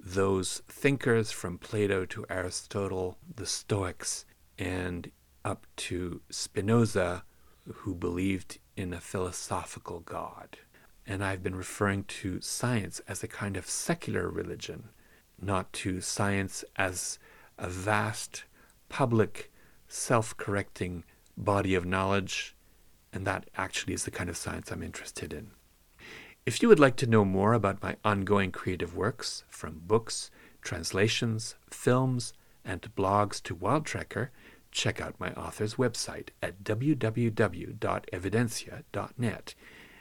those 0.00 0.62
thinkers 0.68 1.30
from 1.30 1.58
Plato 1.58 2.04
to 2.06 2.26
Aristotle, 2.28 3.16
the 3.36 3.46
Stoics, 3.46 4.24
and 4.58 5.10
up 5.44 5.66
to 5.76 6.20
Spinoza, 6.30 7.24
who 7.72 7.94
believed 7.94 8.58
in 8.76 8.92
a 8.92 9.00
philosophical 9.00 10.00
God. 10.00 10.58
And 11.06 11.22
I've 11.22 11.42
been 11.42 11.54
referring 11.54 12.04
to 12.04 12.40
science 12.40 13.00
as 13.06 13.22
a 13.22 13.28
kind 13.28 13.56
of 13.56 13.68
secular 13.68 14.28
religion, 14.28 14.88
not 15.40 15.72
to 15.74 16.00
science 16.00 16.64
as 16.76 17.18
a 17.58 17.68
vast, 17.68 18.44
public, 18.88 19.52
self 19.86 20.36
correcting 20.36 21.04
body 21.36 21.74
of 21.74 21.84
knowledge 21.84 22.53
and 23.14 23.26
that 23.26 23.48
actually 23.56 23.94
is 23.94 24.04
the 24.04 24.10
kind 24.10 24.28
of 24.28 24.36
science 24.36 24.72
I'm 24.72 24.82
interested 24.82 25.32
in. 25.32 25.52
If 26.44 26.60
you 26.60 26.68
would 26.68 26.80
like 26.80 26.96
to 26.96 27.06
know 27.06 27.24
more 27.24 27.54
about 27.54 27.82
my 27.82 27.96
ongoing 28.04 28.50
creative 28.50 28.94
works, 28.94 29.44
from 29.48 29.80
books, 29.86 30.30
translations, 30.60 31.54
films, 31.70 32.34
and 32.64 32.82
blogs 32.96 33.40
to 33.44 33.54
Wild 33.54 33.86
Trekker, 33.86 34.30
check 34.72 35.00
out 35.00 35.20
my 35.20 35.30
author's 35.32 35.76
website 35.76 36.30
at 36.42 36.64
www.evidentia.net. 36.64 39.54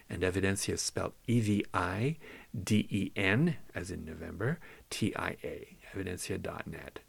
And 0.09 0.21
Evidentia 0.21 0.73
is 0.73 0.81
spelled 0.81 1.13
E 1.27 1.39
V 1.39 1.63
I 1.73 2.17
D 2.61 2.87
E 2.89 3.11
N, 3.15 3.55
as 3.73 3.89
in 3.89 4.03
November, 4.03 4.59
T 4.89 5.15
I 5.15 5.37
A, 5.43 5.77
evidentia.net. 5.95 6.99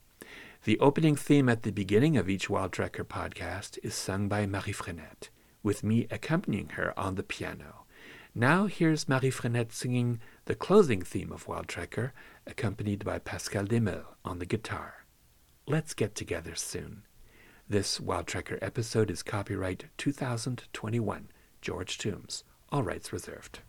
The 0.62 0.78
opening 0.78 1.16
theme 1.16 1.48
at 1.48 1.64
the 1.64 1.72
beginning 1.72 2.16
of 2.16 2.28
each 2.28 2.48
Wild 2.48 2.70
Trekker 2.72 3.04
podcast 3.04 3.80
is 3.82 3.94
sung 3.94 4.28
by 4.28 4.46
Marie 4.46 4.72
Frenette 4.72 5.30
with 5.64 5.82
me 5.82 6.06
accompanying 6.12 6.68
her 6.70 6.96
on 6.96 7.16
the 7.16 7.24
piano. 7.24 7.84
Now 8.34 8.66
here's 8.66 9.08
Marie 9.08 9.30
Frenette 9.30 9.72
singing 9.72 10.20
the 10.44 10.54
closing 10.54 11.02
theme 11.02 11.32
of 11.32 11.48
Wild 11.48 11.66
Trekker, 11.66 12.12
accompanied 12.46 13.04
by 13.04 13.18
Pascal 13.18 13.64
Desmeulles 13.64 14.04
on 14.24 14.38
the 14.38 14.46
guitar. 14.46 15.06
Let's 15.66 15.94
get 15.94 16.14
together 16.14 16.54
soon. 16.54 17.04
This 17.68 17.98
Wild 17.98 18.26
Trekker 18.26 18.58
episode 18.60 19.10
is 19.10 19.22
copyright 19.22 19.86
2021, 19.96 21.28
George 21.62 21.96
Toombs. 21.96 22.44
All 22.70 22.82
rights 22.82 23.12
reserved. 23.12 23.60